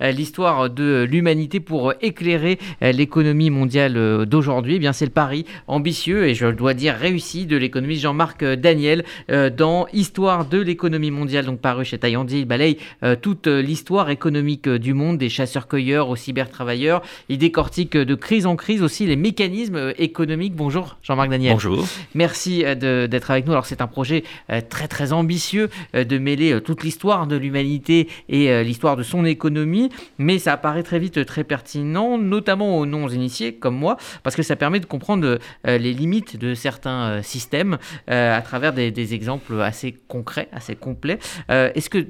Euh, 0.00 0.12
l'histoire 0.12 0.70
de 0.70 1.04
l'humanité 1.10 1.58
pour 1.58 1.92
éclairer 2.00 2.60
euh, 2.82 2.92
l'économie 2.92 3.50
mondiale 3.50 3.96
euh, 3.96 4.26
d'aujourd'hui. 4.26 4.76
Eh 4.76 4.78
bien, 4.78 4.92
c'est 4.92 5.06
le 5.06 5.10
pari 5.10 5.44
ambitieux 5.66 6.28
et 6.28 6.34
je 6.34 6.46
dois 6.46 6.72
dire 6.72 6.94
réussi 6.94 7.46
de 7.46 7.56
l'économiste 7.56 8.02
Jean-Marc 8.02 8.44
Daniel 8.44 9.04
dans 9.28 9.86
Histoire 9.92 10.46
de 10.46 10.58
l'économie 10.58 11.10
mondiale, 11.10 11.46
donc 11.46 11.60
paru 11.60 11.84
chez 11.84 11.98
Taillandi. 11.98 12.40
Il 12.40 12.44
balaye 12.44 12.78
toute 13.22 13.46
l'histoire 13.46 14.10
économique 14.10 14.68
du 14.68 14.94
monde, 14.94 15.18
des 15.18 15.28
chasseurs-cueilleurs 15.28 16.08
aux 16.08 16.16
cybertravailleurs. 16.16 17.02
Il 17.28 17.38
décortique 17.38 17.96
de 17.96 18.14
crise 18.14 18.46
en 18.46 18.56
crise 18.56 18.82
aussi 18.82 19.06
les 19.06 19.16
mécanismes 19.16 19.92
économiques. 19.98 20.54
Bonjour 20.54 20.96
Jean-Marc 21.02 21.30
Daniel. 21.30 21.52
Bonjour. 21.52 21.86
Merci 22.14 22.62
d'être 22.62 23.30
avec 23.30 23.46
nous. 23.46 23.52
Alors, 23.52 23.66
c'est 23.66 23.80
un 23.80 23.86
projet 23.86 24.24
très 24.68 24.88
très 24.88 25.12
ambitieux 25.12 25.68
de 25.94 26.18
mêler 26.18 26.60
toute 26.60 26.84
l'histoire 26.84 27.26
de 27.26 27.36
l'humanité 27.36 28.08
et 28.28 28.62
l'histoire 28.64 28.96
de 28.96 29.02
son 29.02 29.24
économie 29.24 29.87
mais 30.18 30.38
ça 30.38 30.52
apparaît 30.52 30.82
très 30.82 30.98
vite 30.98 31.24
très 31.26 31.44
pertinent, 31.44 32.18
notamment 32.18 32.78
aux 32.78 32.86
non-initiés 32.86 33.54
comme 33.54 33.76
moi, 33.76 33.96
parce 34.22 34.36
que 34.36 34.42
ça 34.42 34.56
permet 34.56 34.80
de 34.80 34.86
comprendre 34.86 35.38
euh, 35.66 35.78
les 35.78 35.92
limites 35.92 36.36
de 36.36 36.54
certains 36.54 37.10
euh, 37.10 37.22
systèmes 37.22 37.78
euh, 38.10 38.36
à 38.36 38.42
travers 38.42 38.72
des, 38.72 38.90
des, 38.90 39.14
exemples 39.14 39.60
assez 39.60 39.92
concrets, 39.92 40.48
assez 40.52 40.76
complets. 40.76 41.18
Est-ce 41.48 41.88
que 41.88 42.06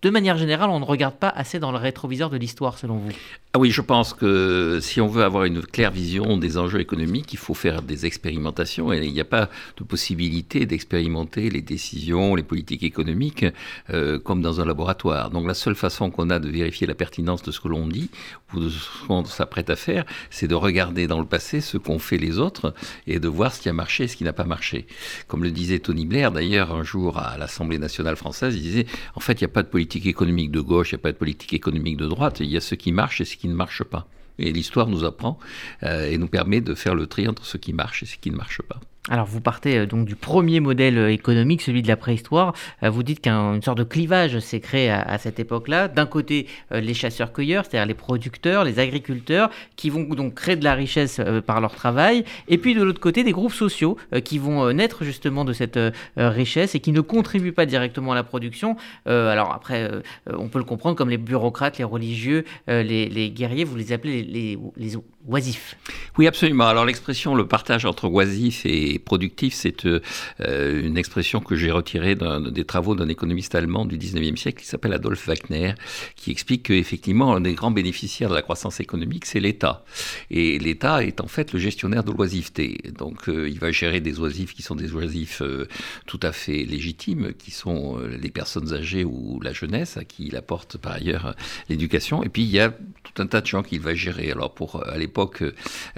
de 0.00 0.10
manière 0.10 0.38
générale, 0.38 0.70
on 0.70 0.78
ne 0.78 0.84
regarde 0.84 1.16
pas 1.16 1.28
assez 1.28 1.58
dans 1.58 1.72
le 1.72 1.78
rétroviseur 1.78 2.30
de 2.30 2.36
l'histoire, 2.36 2.78
selon 2.78 2.98
vous? 2.98 3.10
Ah 3.52 3.58
oui, 3.58 3.70
je 3.70 3.80
pense 3.80 4.14
que 4.14 4.78
si 4.80 5.00
on 5.00 5.08
veut 5.08 5.24
avoir 5.24 5.44
une 5.44 5.62
claire 5.62 5.90
vision 5.90 6.36
des 6.36 6.58
enjeux 6.58 6.80
économiques, 6.80 7.32
il 7.32 7.38
faut 7.38 7.54
faire 7.54 7.82
des 7.82 8.06
expérimentations 8.06 8.92
et 8.92 9.04
il 9.04 9.12
n'y 9.12 9.20
a 9.20 9.24
pas 9.24 9.48
de 9.78 9.84
possibilité 9.84 10.66
d'expérimenter 10.66 11.50
les 11.50 11.62
décisions, 11.62 12.36
les 12.36 12.42
politiques 12.42 12.82
économiques 12.82 13.46
euh, 13.90 14.18
comme 14.18 14.42
dans 14.42 14.60
un 14.60 14.66
laboratoire. 14.66 15.30
Donc 15.30 15.46
la 15.48 15.54
seule 15.54 15.74
façon 15.74 16.10
qu'on 16.10 16.30
a 16.30 16.38
de 16.38 16.48
vérifier 16.48 16.86
la 16.86 16.94
pertinence 16.94 17.42
de 17.42 17.50
ce 17.50 17.58
que 17.58 17.68
l'on 17.68 17.88
dit 17.88 18.10
ou 18.54 18.60
de 18.60 18.68
ce 18.68 19.06
qu'on 19.06 19.24
s'apprête 19.24 19.70
à 19.70 19.76
faire, 19.76 20.04
c'est 20.30 20.46
de 20.46 20.54
regarder 20.54 21.06
dans 21.06 21.18
le 21.18 21.26
passé 21.26 21.60
ce 21.60 21.78
qu'ont 21.78 21.98
fait 21.98 22.18
les 22.18 22.38
autres 22.38 22.74
et 23.06 23.18
de 23.18 23.28
voir 23.28 23.52
ce 23.52 23.62
qui 23.62 23.68
a 23.68 23.72
marché 23.72 24.04
et 24.04 24.08
ce 24.08 24.16
qui 24.16 24.24
n'a 24.24 24.32
pas 24.34 24.44
marché. 24.44 24.86
Comme 25.26 25.42
le 25.42 25.50
disait 25.50 25.80
Tony 25.80 26.06
Blair 26.06 26.30
d'ailleurs 26.30 26.72
un 26.72 26.84
jour 26.84 27.18
à 27.18 27.36
l'Assemblée 27.38 27.78
nationale 27.78 28.16
française, 28.16 28.54
il 28.54 28.62
disait 28.62 28.86
en 29.16 29.20
fait 29.20 29.40
il 29.40 29.44
n'y 29.44 29.50
a 29.50 29.54
pas 29.54 29.62
de 29.62 29.68
politique 29.68 29.87
économique 29.96 30.50
de 30.50 30.60
gauche, 30.60 30.92
il 30.92 30.94
n'y 30.94 31.00
a 31.00 31.02
pas 31.02 31.12
de 31.12 31.16
politique 31.16 31.52
économique 31.52 31.96
de 31.96 32.06
droite, 32.06 32.40
il 32.40 32.46
y 32.46 32.56
a 32.56 32.60
ce 32.60 32.74
qui 32.74 32.92
marche 32.92 33.20
et 33.20 33.24
ce 33.24 33.36
qui 33.36 33.48
ne 33.48 33.54
marche 33.54 33.82
pas. 33.84 34.06
Et 34.38 34.52
l'histoire 34.52 34.86
nous 34.86 35.04
apprend 35.04 35.38
euh, 35.82 36.08
et 36.08 36.16
nous 36.16 36.28
permet 36.28 36.60
de 36.60 36.74
faire 36.74 36.94
le 36.94 37.06
tri 37.06 37.26
entre 37.26 37.44
ce 37.44 37.56
qui 37.56 37.72
marche 37.72 38.02
et 38.02 38.06
ce 38.06 38.16
qui 38.16 38.30
ne 38.30 38.36
marche 38.36 38.62
pas. 38.62 38.80
Alors 39.10 39.26
vous 39.26 39.40
partez 39.40 39.78
euh, 39.78 39.86
donc 39.86 40.06
du 40.06 40.16
premier 40.16 40.60
modèle 40.60 40.98
euh, 40.98 41.12
économique, 41.12 41.62
celui 41.62 41.82
de 41.82 41.88
la 41.88 41.96
préhistoire. 41.96 42.52
Euh, 42.82 42.90
vous 42.90 43.02
dites 43.02 43.20
qu'une 43.20 43.62
sorte 43.62 43.78
de 43.78 43.84
clivage 43.84 44.38
s'est 44.40 44.60
créé 44.60 44.90
à, 44.90 45.18
cette 45.18 45.40
époque-là. 45.40 45.88
D'un 45.88 46.06
côté, 46.06 46.46
les 46.70 46.94
chasseurs-cueilleurs, 46.94 47.64
c'est-à-dire 47.64 47.86
les 47.86 47.94
producteurs, 47.94 48.64
les 48.64 48.78
agriculteurs, 48.78 49.50
qui 49.76 49.90
vont 49.90 50.02
donc 50.02 50.34
créer 50.34 50.56
de 50.56 50.64
la 50.64 50.74
richesse 50.74 51.20
par 51.46 51.60
leur 51.60 51.74
travail. 51.74 52.24
Et 52.48 52.58
puis 52.58 52.74
de 52.74 52.82
l'autre 52.82 53.00
côté, 53.00 53.24
des 53.24 53.32
groupes 53.32 53.52
sociaux 53.52 53.96
qui 54.24 54.38
vont 54.38 54.72
naître 54.72 55.04
justement 55.04 55.44
de 55.44 55.52
cette 55.52 55.78
richesse 56.16 56.74
et 56.74 56.80
qui 56.80 56.92
ne 56.92 57.00
contribuent 57.00 57.52
pas 57.52 57.66
directement 57.66 58.12
à 58.12 58.14
la 58.14 58.24
production. 58.24 58.76
alors 59.06 59.52
après, 59.52 59.90
on 60.26 60.48
peut 60.48 60.58
le 60.58 60.64
comprendre 60.64 60.96
comme 60.96 61.10
les 61.10 61.18
bureaucrates, 61.18 61.78
les 61.78 61.84
religieux, 61.84 62.44
les, 62.66 63.32
guerriers, 63.34 63.64
vous 63.64 63.76
les 63.76 63.92
appelez 63.92 64.22
les, 64.22 64.58
les 64.76 64.96
oisifs. 65.28 65.76
Oui, 66.16 66.26
absolument. 66.26 66.66
Alors 66.66 66.84
l'expression 66.84 67.34
le 67.34 67.46
partage 67.46 67.84
entre 67.84 68.08
oisifs 68.08 68.64
et 68.64 68.98
productif, 68.98 69.54
c'est 69.54 69.86
euh, 69.86 70.00
une 70.40 70.96
expression 70.96 71.40
que 71.40 71.54
j'ai 71.54 71.70
retirée 71.70 72.16
des 72.16 72.64
travaux 72.64 72.94
d'un 72.94 73.08
économiste 73.08 73.54
allemand 73.54 73.84
du 73.84 73.98
19e 73.98 74.36
siècle 74.36 74.62
qui 74.62 74.66
s'appelle 74.66 74.92
Adolf 74.94 75.28
Wagner, 75.28 75.74
qui 76.16 76.30
explique 76.30 76.64
qu'effectivement, 76.64 77.34
un 77.34 77.42
des 77.42 77.52
grands 77.52 77.70
bénéficiaires 77.70 78.30
de 78.30 78.34
la 78.34 78.42
croissance 78.42 78.80
économique, 78.80 79.26
c'est 79.26 79.38
l'État. 79.38 79.84
Et 80.30 80.58
l'État 80.58 81.04
est 81.04 81.20
en 81.20 81.28
fait 81.28 81.52
le 81.52 81.58
gestionnaire 81.58 82.04
de 82.04 82.10
l'oisiveté. 82.10 82.78
Donc 82.96 83.28
euh, 83.28 83.48
il 83.48 83.58
va 83.58 83.70
gérer 83.70 84.00
des 84.00 84.18
oisifs 84.18 84.54
qui 84.54 84.62
sont 84.62 84.76
des 84.76 84.92
oisifs 84.92 85.42
euh, 85.42 85.68
tout 86.06 86.20
à 86.22 86.32
fait 86.32 86.64
légitimes, 86.64 87.32
qui 87.38 87.50
sont 87.50 87.98
les 87.98 88.30
personnes 88.30 88.72
âgées 88.72 89.04
ou 89.04 89.40
la 89.40 89.52
jeunesse, 89.52 89.98
à 89.98 90.04
qui 90.04 90.26
il 90.26 90.36
apporte 90.36 90.78
par 90.78 90.92
ailleurs 90.92 91.34
l'éducation. 91.68 92.24
Et 92.24 92.30
puis 92.30 92.42
il 92.42 92.50
y 92.50 92.60
a 92.60 92.70
tout 92.70 93.22
un 93.22 93.26
tas 93.26 93.42
de 93.42 93.46
gens 93.46 93.62
qu'il 93.62 93.80
va 93.80 93.94
gérer. 93.94 94.30
Alors 94.32 94.54
pour 94.54 94.86
à 94.86 94.96
l'époque 94.96 95.17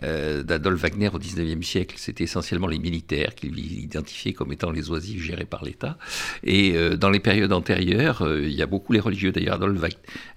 d'Adolf 0.02 0.80
Wagner 0.80 1.10
au 1.12 1.18
19e 1.18 1.62
siècle, 1.62 1.96
c'était 1.98 2.24
essentiellement 2.24 2.66
les 2.66 2.78
militaires 2.78 3.34
qu'il 3.34 3.58
identifiait 3.58 4.32
comme 4.32 4.52
étant 4.52 4.70
les 4.70 4.90
oisifs 4.90 5.22
gérés 5.22 5.44
par 5.44 5.64
l'État. 5.64 5.98
Et 6.44 6.76
euh, 6.76 6.96
dans 6.96 7.10
les 7.10 7.20
périodes 7.20 7.52
antérieures, 7.52 8.22
euh, 8.22 8.42
il 8.42 8.54
y 8.54 8.62
a 8.62 8.66
beaucoup 8.66 8.92
les 8.92 9.00
religieux. 9.00 9.32
D'ailleurs, 9.32 9.56
Adolf 9.56 9.80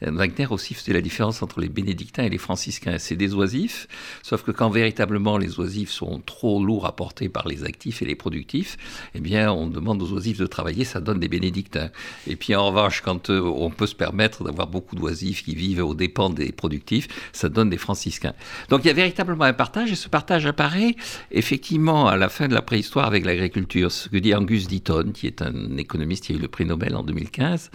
Wagner 0.02 0.48
aussi 0.50 0.74
faisait 0.74 0.94
la 0.94 1.02
différence 1.02 1.42
entre 1.42 1.60
les 1.60 1.70
bénédictins 1.70 2.24
et 2.24 2.30
les 2.30 2.38
franciscains. 2.38 2.98
C'est 2.98 3.16
des 3.16 3.34
oisifs, 3.34 3.88
sauf 4.22 4.44
que 4.44 4.52
quand 4.52 4.70
véritablement 4.70 5.38
les 5.38 5.60
oisifs 5.60 5.90
sont 5.90 6.22
trop 6.26 6.64
lourds 6.64 6.86
à 6.86 6.96
porter 6.96 7.30
par 7.30 7.48
les 7.48 7.64
actifs 7.64 8.02
et 8.02 8.06
les 8.06 8.16
productifs, 8.16 8.78
eh 9.16 9.20
bien, 9.20 9.52
on 9.52 9.68
demande 9.68 10.02
aux 10.02 10.12
oisifs 10.14 10.38
de 10.38 10.46
travailler, 10.46 10.84
ça 10.84 11.02
donne 11.02 11.20
des 11.20 11.28
bénédictins. 11.28 11.90
Et 12.28 12.36
puis 12.36 12.56
en 12.56 12.68
revanche, 12.68 13.02
quand 13.02 13.30
euh, 13.30 13.42
on 13.42 13.70
peut 13.70 13.88
se 13.88 13.96
permettre 13.96 14.44
d'avoir 14.44 14.68
beaucoup 14.68 14.96
d'oisifs 14.96 15.44
qui 15.44 15.56
vivent 15.56 15.84
aux 15.84 15.96
dépens 15.96 16.30
des 16.30 16.52
productifs, 16.52 17.08
ça 17.32 17.50
donne 17.50 17.70
des 17.70 17.78
franciscains. 17.78 18.34
Donc 18.74 18.86
il 18.86 18.88
y 18.88 18.90
a 18.90 18.94
véritablement 18.94 19.44
un 19.44 19.54
partage, 19.54 19.92
et 19.92 19.96
ce 19.96 20.10
partage 20.10 20.48
apparaît 20.48 20.96
effectivement 21.30 22.08
à 22.08 22.18
la 22.18 22.28
fin 22.28 22.48
de 22.48 22.56
la 22.56 22.64
préhistoire 22.64 23.06
avec 23.06 23.24
l'agriculture. 23.24 23.92
Ce 23.92 24.10
que 24.10 24.18
dit 24.18 24.34
Angus 24.34 24.68
Deaton, 24.68 25.12
qui 25.14 25.28
est 25.28 25.44
un 25.44 25.78
économiste 25.78 26.24
qui 26.24 26.34
a 26.34 26.36
eu 26.36 26.40
le 26.40 26.48
prix 26.48 26.66
Nobel 26.66 26.96
en 26.96 27.04
2015, 27.04 27.70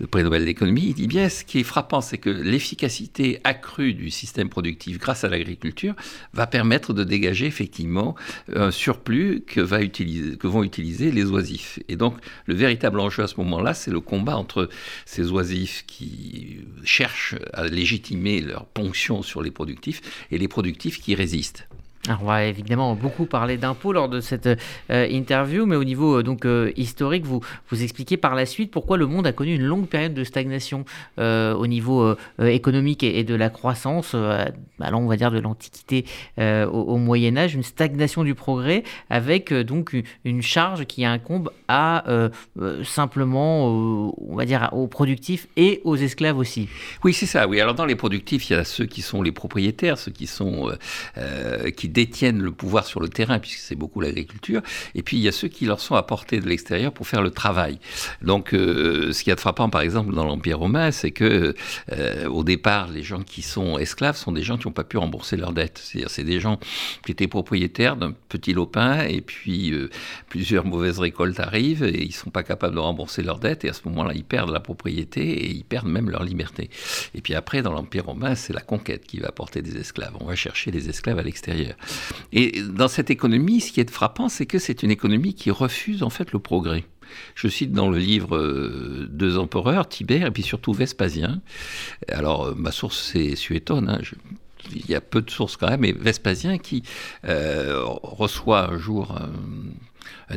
le 0.00 0.08
prix 0.08 0.24
Nobel 0.24 0.44
d'économie, 0.44 0.86
il 0.88 0.94
dit 0.94 1.06
bien 1.06 1.28
ce 1.28 1.44
qui 1.44 1.60
est 1.60 1.62
frappant, 1.62 2.00
c'est 2.00 2.18
que 2.18 2.30
l'efficacité 2.30 3.40
accrue 3.44 3.94
du 3.94 4.10
système 4.10 4.48
productif 4.48 4.98
grâce 4.98 5.22
à 5.22 5.28
l'agriculture 5.28 5.94
va 6.32 6.48
permettre 6.48 6.94
de 6.94 7.04
dégager 7.04 7.46
effectivement 7.46 8.16
un 8.52 8.72
surplus 8.72 9.44
que, 9.46 9.60
que 9.60 10.46
vont 10.48 10.64
utiliser 10.64 11.12
les 11.12 11.26
oisifs. 11.26 11.78
Et 11.88 11.94
donc 11.94 12.16
le 12.46 12.56
véritable 12.56 12.98
enjeu 12.98 13.22
à 13.22 13.28
ce 13.28 13.36
moment-là, 13.36 13.72
c'est 13.72 13.92
le 13.92 14.00
combat 14.00 14.36
entre 14.36 14.68
ces 15.06 15.30
oisifs 15.30 15.84
qui 15.86 16.58
cherchent 16.82 17.36
à 17.52 17.68
légitimer 17.68 18.40
leur 18.40 18.66
ponction 18.66 19.22
sur 19.22 19.42
les 19.42 19.52
productifs 19.52 20.00
et 20.30 20.38
les 20.38 20.48
productifs 20.48 21.00
qui 21.00 21.14
résistent. 21.14 21.68
Alors 22.08 22.22
on 22.22 22.26
va 22.26 22.44
évidemment 22.44 22.94
beaucoup 22.94 23.26
parler 23.26 23.58
d'impôts 23.58 23.92
lors 23.92 24.08
de 24.08 24.20
cette 24.20 24.46
euh, 24.46 25.06
interview, 25.10 25.66
mais 25.66 25.76
au 25.76 25.84
niveau 25.84 26.16
euh, 26.16 26.22
donc 26.22 26.46
euh, 26.46 26.72
historique, 26.76 27.26
vous 27.26 27.40
vous 27.68 27.82
expliquez 27.82 28.16
par 28.16 28.34
la 28.34 28.46
suite 28.46 28.70
pourquoi 28.70 28.96
le 28.96 29.06
monde 29.06 29.26
a 29.26 29.32
connu 29.32 29.54
une 29.54 29.64
longue 29.64 29.86
période 29.86 30.14
de 30.14 30.24
stagnation 30.24 30.86
au 31.18 31.66
niveau 31.66 32.14
économique 32.38 33.02
et, 33.02 33.24
de 33.24 33.34
la 33.34 33.50
croissance, 33.50 34.14
allant 34.80 35.00
on 35.00 35.06
va 35.06 35.16
dire 35.16 35.30
de 35.30 35.38
l'Antiquité 35.38 36.04
au, 36.38 36.96
Moyen 36.96 37.36
Âge, 37.36 37.54
une 37.54 37.62
stagnation 37.62 38.24
du 38.24 38.34
progrès 38.34 38.82
avec 39.10 39.52
donc 39.52 39.94
une 40.24 40.42
charge 40.42 40.86
qui 40.86 41.04
incombe 41.04 41.50
à 41.68 42.04
simplement, 42.84 43.66
on 43.66 44.34
va 44.34 44.44
dire, 44.46 44.70
aux 44.72 44.86
productifs 44.86 45.48
et 45.56 45.80
aux 45.84 45.96
esclaves 45.96 46.38
aussi. 46.38 46.68
Oui, 47.04 47.12
c'est 47.12 47.26
ça. 47.26 47.46
Oui, 47.46 47.60
alors 47.60 47.74
dans 47.74 47.86
les 47.86 47.96
productifs, 47.96 48.48
il 48.50 48.54
y 48.54 48.56
a 48.56 48.64
ceux 48.64 48.86
qui 48.86 49.02
sont 49.02 49.22
les 49.22 49.32
propriétaires, 49.32 49.98
ceux 49.98 50.12
qui 50.12 50.26
sont 50.26 50.72
qui 51.76 51.89
détiennent 51.90 52.42
le 52.42 52.52
pouvoir 52.52 52.86
sur 52.86 53.00
le 53.00 53.08
terrain, 53.08 53.38
puisque 53.38 53.58
c'est 53.58 53.74
beaucoup 53.74 54.00
l'agriculture, 54.00 54.62
et 54.94 55.02
puis 55.02 55.16
il 55.16 55.22
y 55.22 55.28
a 55.28 55.32
ceux 55.32 55.48
qui 55.48 55.66
leur 55.66 55.80
sont 55.80 55.94
apportés 55.94 56.40
de 56.40 56.48
l'extérieur 56.48 56.92
pour 56.92 57.06
faire 57.06 57.22
le 57.22 57.30
travail. 57.30 57.78
Donc, 58.22 58.54
euh, 58.54 59.12
ce 59.12 59.22
qui 59.22 59.30
est 59.30 59.34
de 59.34 59.40
frappant, 59.40 59.70
par 59.70 59.80
exemple, 59.80 60.14
dans 60.14 60.24
l'Empire 60.24 60.58
romain, 60.58 60.90
c'est 60.90 61.10
que 61.10 61.54
euh, 61.92 62.28
au 62.28 62.44
départ, 62.44 62.88
les 62.88 63.02
gens 63.02 63.22
qui 63.22 63.42
sont 63.42 63.78
esclaves 63.78 64.16
sont 64.16 64.32
des 64.32 64.42
gens 64.42 64.56
qui 64.58 64.66
n'ont 64.66 64.72
pas 64.72 64.84
pu 64.84 64.96
rembourser 64.96 65.36
leurs 65.36 65.52
dettes. 65.52 65.80
C'est-à-dire, 65.82 66.10
c'est 66.10 66.24
des 66.24 66.40
gens 66.40 66.58
qui 67.04 67.12
étaient 67.12 67.28
propriétaires 67.28 67.96
d'un 67.96 68.12
petit 68.28 68.52
lopin, 68.52 69.02
et 69.02 69.20
puis 69.20 69.72
euh, 69.72 69.90
plusieurs 70.28 70.64
mauvaises 70.64 70.98
récoltes 70.98 71.40
arrivent, 71.40 71.84
et 71.84 72.02
ils 72.02 72.08
ne 72.08 72.12
sont 72.12 72.30
pas 72.30 72.42
capables 72.42 72.74
de 72.74 72.80
rembourser 72.80 73.22
leurs 73.22 73.38
dettes, 73.38 73.64
et 73.64 73.68
à 73.68 73.72
ce 73.72 73.82
moment-là, 73.86 74.12
ils 74.14 74.24
perdent 74.24 74.50
la 74.50 74.60
propriété, 74.60 75.22
et 75.22 75.50
ils 75.50 75.64
perdent 75.64 75.88
même 75.88 76.10
leur 76.10 76.24
liberté. 76.24 76.70
Et 77.14 77.20
puis 77.20 77.34
après, 77.34 77.62
dans 77.62 77.72
l'Empire 77.72 78.06
romain, 78.06 78.34
c'est 78.34 78.52
la 78.52 78.60
conquête 78.60 79.04
qui 79.06 79.18
va 79.18 79.28
apporter 79.28 79.62
des 79.62 79.76
esclaves. 79.76 80.14
On 80.20 80.26
va 80.26 80.36
chercher 80.36 80.70
les 80.70 80.88
esclaves 80.88 81.18
à 81.18 81.22
l'extérieur. 81.22 81.74
Et 82.32 82.62
dans 82.62 82.88
cette 82.88 83.10
économie, 83.10 83.60
ce 83.60 83.72
qui 83.72 83.80
est 83.80 83.90
frappant, 83.90 84.28
c'est 84.28 84.46
que 84.46 84.58
c'est 84.58 84.82
une 84.82 84.90
économie 84.90 85.34
qui 85.34 85.50
refuse 85.50 86.02
en 86.02 86.10
fait 86.10 86.32
le 86.32 86.38
progrès. 86.38 86.84
Je 87.34 87.48
cite 87.48 87.72
dans 87.72 87.90
le 87.90 87.98
livre 87.98 88.36
euh, 88.36 89.08
deux 89.10 89.38
empereurs, 89.38 89.88
Tibère 89.88 90.26
et 90.26 90.30
puis 90.30 90.42
surtout 90.42 90.72
Vespasien. 90.72 91.40
Alors 92.08 92.46
euh, 92.46 92.54
ma 92.56 92.70
source 92.70 93.10
c'est 93.12 93.34
Suétone, 93.34 93.88
hein, 93.88 94.00
il 94.72 94.88
y 94.88 94.94
a 94.94 95.00
peu 95.00 95.22
de 95.22 95.30
sources 95.30 95.56
quand 95.56 95.68
même, 95.68 95.80
mais 95.80 95.92
Vespasien 95.92 96.58
qui 96.58 96.82
euh, 97.24 97.82
reçoit 97.84 98.70
un 98.70 98.78
jour 98.78 99.18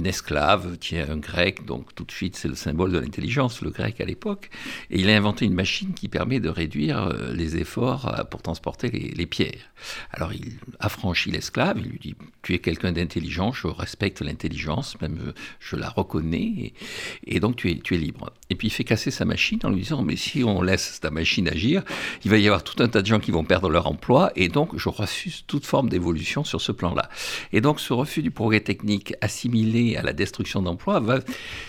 esclave, 0.04 0.78
tiens, 0.80 1.08
un 1.10 1.18
grec, 1.18 1.66
donc 1.66 1.94
tout 1.96 2.04
de 2.04 2.12
suite 2.12 2.36
c'est 2.36 2.48
le 2.48 2.56
symbole 2.56 2.92
de 2.92 3.00
l'intelligence, 3.00 3.62
le 3.62 3.70
grec 3.70 4.02
à 4.02 4.06
l'époque, 4.06 4.50
et 4.90 5.00
il 5.00 5.10
a 5.10 5.16
inventé 5.16 5.46
une 5.46 5.54
machine 5.54 5.94
qui 5.94 6.08
permet 6.08 6.40
de 6.40 6.50
réduire 6.50 7.04
euh, 7.04 7.34
les 7.34 7.58
efforts 7.58 8.08
euh, 8.08 8.24
pour 8.24 8.42
transporter 8.42 8.90
les, 8.90 9.26
pierres. 9.26 9.72
Alors 10.12 10.34
il 10.34 10.54
affranchit 10.80 11.32
l'esclave, 11.32 11.78
il 11.80 11.90
lui 11.90 12.00
dit, 12.00 12.16
tu 12.42 12.54
es 12.54 12.60
quelqu'un 12.60 12.92
d'intelligent, 12.92 13.52
je 13.54 13.68
respecte 13.68 14.22
l'intelligence, 14.22 15.00
même 15.02 15.34
je 15.60 15.76
la 15.76 15.90
reconnais, 15.90 16.74
et, 17.26 17.40
donc 17.40 17.56
tu 17.56 17.72
es, 17.72 17.80
tu 17.80 17.96
es 17.96 17.98
libre. 17.98 18.32
Et 18.50 18.56
puis 18.56 18.68
il 18.68 18.72
fait 18.72 18.84
casser 18.84 19.12
sa 19.12 19.26
machine 19.26 19.60
en 19.64 19.70
lui 19.70 19.82
disant, 19.82 20.02
mais 20.02 20.16
si 20.16 20.44
on 20.44 20.62
laisse 20.62 21.00
ta 21.00 21.12
machine 21.12 21.48
agir, 21.48 21.84
il 22.26 22.32
va 22.32 22.38
y 22.38 22.48
avoir 22.48 22.64
tout 22.64 22.82
un 22.82 22.88
tas 22.88 23.02
de 23.02 23.08
gens 23.08 23.20
qui 23.20 23.32
vont 23.32 23.44
perdre 23.44 23.70
leur 23.70 23.88
emploi, 23.88 24.32
et 24.36 24.50
donc 24.50 24.78
je 24.78 24.90
refuse 24.90 25.44
toute 25.48 25.66
forme 25.66 25.90
d'évolution 25.90 26.44
sur 26.44 26.62
ce 26.62 26.72
plan-là. 26.72 27.10
Et 27.52 27.62
donc 27.62 27.80
ce 27.80 27.94
refus 27.94 28.22
du 28.22 28.32
progrès 28.32 28.60
technique 28.60 29.14
assimilé 29.22 29.83
à 29.98 30.02
la 30.02 30.14
destruction 30.14 30.62
d'emplois 30.62 31.00
va 31.00 31.20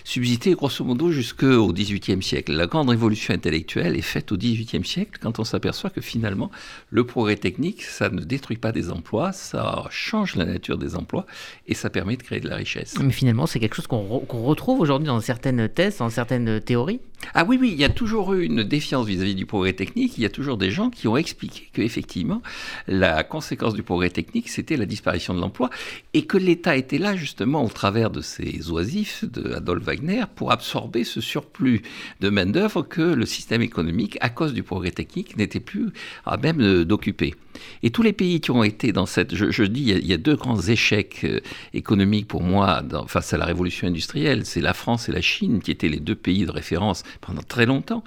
subsister 0.05 0.53
grosso 0.53 0.85
modo 0.85 1.11
jusqu'au 1.11 1.73
XVIIIe 1.73 2.23
siècle. 2.23 2.53
La 2.53 2.67
grande 2.67 2.91
révolution 2.91 3.35
intellectuelle 3.35 3.97
est 3.97 4.03
faite 4.03 4.33
au 4.33 4.37
XVIIIe 4.37 4.85
siècle 4.85 5.19
quand 5.21 5.39
on 5.39 5.45
s'aperçoit 5.45 5.91
que 5.91 6.01
finalement 6.01 6.51
le 6.91 7.05
progrès 7.05 7.37
technique, 7.37 7.83
ça 7.83 8.09
ne 8.09 8.21
détruit 8.21 8.57
pas 8.57 8.73
des 8.73 8.91
emplois, 8.91 9.33
ça 9.33 9.85
change 9.91 10.37
la 10.37 10.45
nature 10.45 10.79
des 10.79 10.97
emplois 10.97 11.27
et 11.67 11.75
ça 11.75 11.91
permet 11.91 12.17
de 12.17 12.23
créer 12.23 12.41
de 12.41 12.49
la 12.49 12.57
richesse. 12.57 12.95
Mais 13.01 13.13
finalement, 13.13 13.47
c'est 13.47 13.61
quelque 13.61 13.77
chose 13.77 13.87
qu'on 13.87 14.03
retrouve 14.29 14.81
aujourd'hui 14.81 15.09
dans 15.09 15.21
certaines 15.21 15.69
thèses, 15.69 15.99
dans 15.99 16.11
certaines 16.11 16.61
théories 16.61 17.01
ah 17.33 17.45
oui, 17.49 17.57
oui, 17.61 17.71
il 17.73 17.81
y 17.81 17.85
a 17.85 17.89
toujours 17.89 18.35
eu 18.35 18.45
une 18.45 18.65
défiance 18.65 19.07
vis-à-vis 19.07 19.35
du 19.35 19.47
progrès 19.47 19.73
technique. 19.73 20.19
Il 20.19 20.23
y 20.23 20.27
a 20.27 20.31
toujours 20.31 20.59
des 20.59 20.71
gens 20.71 20.91
qui 20.91 21.09
ont 21.09 21.17
expliqué 21.17 21.69
qu'effectivement, 21.73 22.43
la 22.87 23.25
conséquence 23.25 23.75
du 23.75 23.83
progrès 23.83 24.11
technique, 24.11 24.51
c'était 24.51 24.77
la 24.77 24.85
disparition 24.85 25.35
de 25.35 25.41
l'emploi 25.41 25.71
et 26.13 26.27
que 26.27 26.37
l'État 26.37 26.77
était 26.77 26.99
là 26.99 27.17
justement 27.17 27.65
au 27.65 27.69
travers 27.69 28.04
de 28.11 28.21
ces 28.21 28.71
oisifs 28.71 29.25
de 29.25 29.55
Adolf 29.55 29.85
Wagner 29.85 30.25
pour 30.35 30.53
absorber 30.53 31.05
ce 31.05 31.21
surplus 31.21 31.83
de 32.21 32.29
main-d'œuvre 32.29 32.83
que 32.83 33.03
le 33.03 33.27
système 33.27 33.63
économique, 33.63 34.19
à 34.21 34.29
cause 34.29 34.53
du 34.53 34.63
progrès 34.63 34.91
technique, 34.91 35.37
n'était 35.37 35.61
plus 35.61 35.91
à 36.25 36.37
même 36.37 36.85
d'occuper. 36.85 37.35
Et 37.83 37.91
tous 37.91 38.03
les 38.03 38.13
pays 38.13 38.41
qui 38.41 38.51
ont 38.51 38.65
été 38.65 38.93
dans 38.93 39.07
cette. 39.07 39.35
Je, 39.35 39.63
dis, 39.63 39.83
il 39.83 40.07
y, 40.07 40.13
a, 40.13 40.17
deux 40.17 40.37
grands 40.37 40.61
échecs 40.61 41.21
euh, 41.25 41.41
économiques 41.73 42.29
pour 42.29 42.43
moi 42.43 42.83
face 43.07 43.33
à 43.33 43.39
la 43.39 43.45
révolution 43.45 43.87
industrielle. 43.87 44.45
C'est 44.45 44.61
la 44.61 44.75
France 44.75 45.09
et 45.09 45.13
la 45.13 45.21
Chine 45.21 45.61
qui 45.61 45.71
étaient 45.71 45.89
les 45.89 46.01
deux 46.01 46.15
pays 46.15 46.47
de 46.47 46.51
référence 46.51 47.05
pendant 47.21 47.43
très 47.43 47.67
longtemps. 47.67 48.03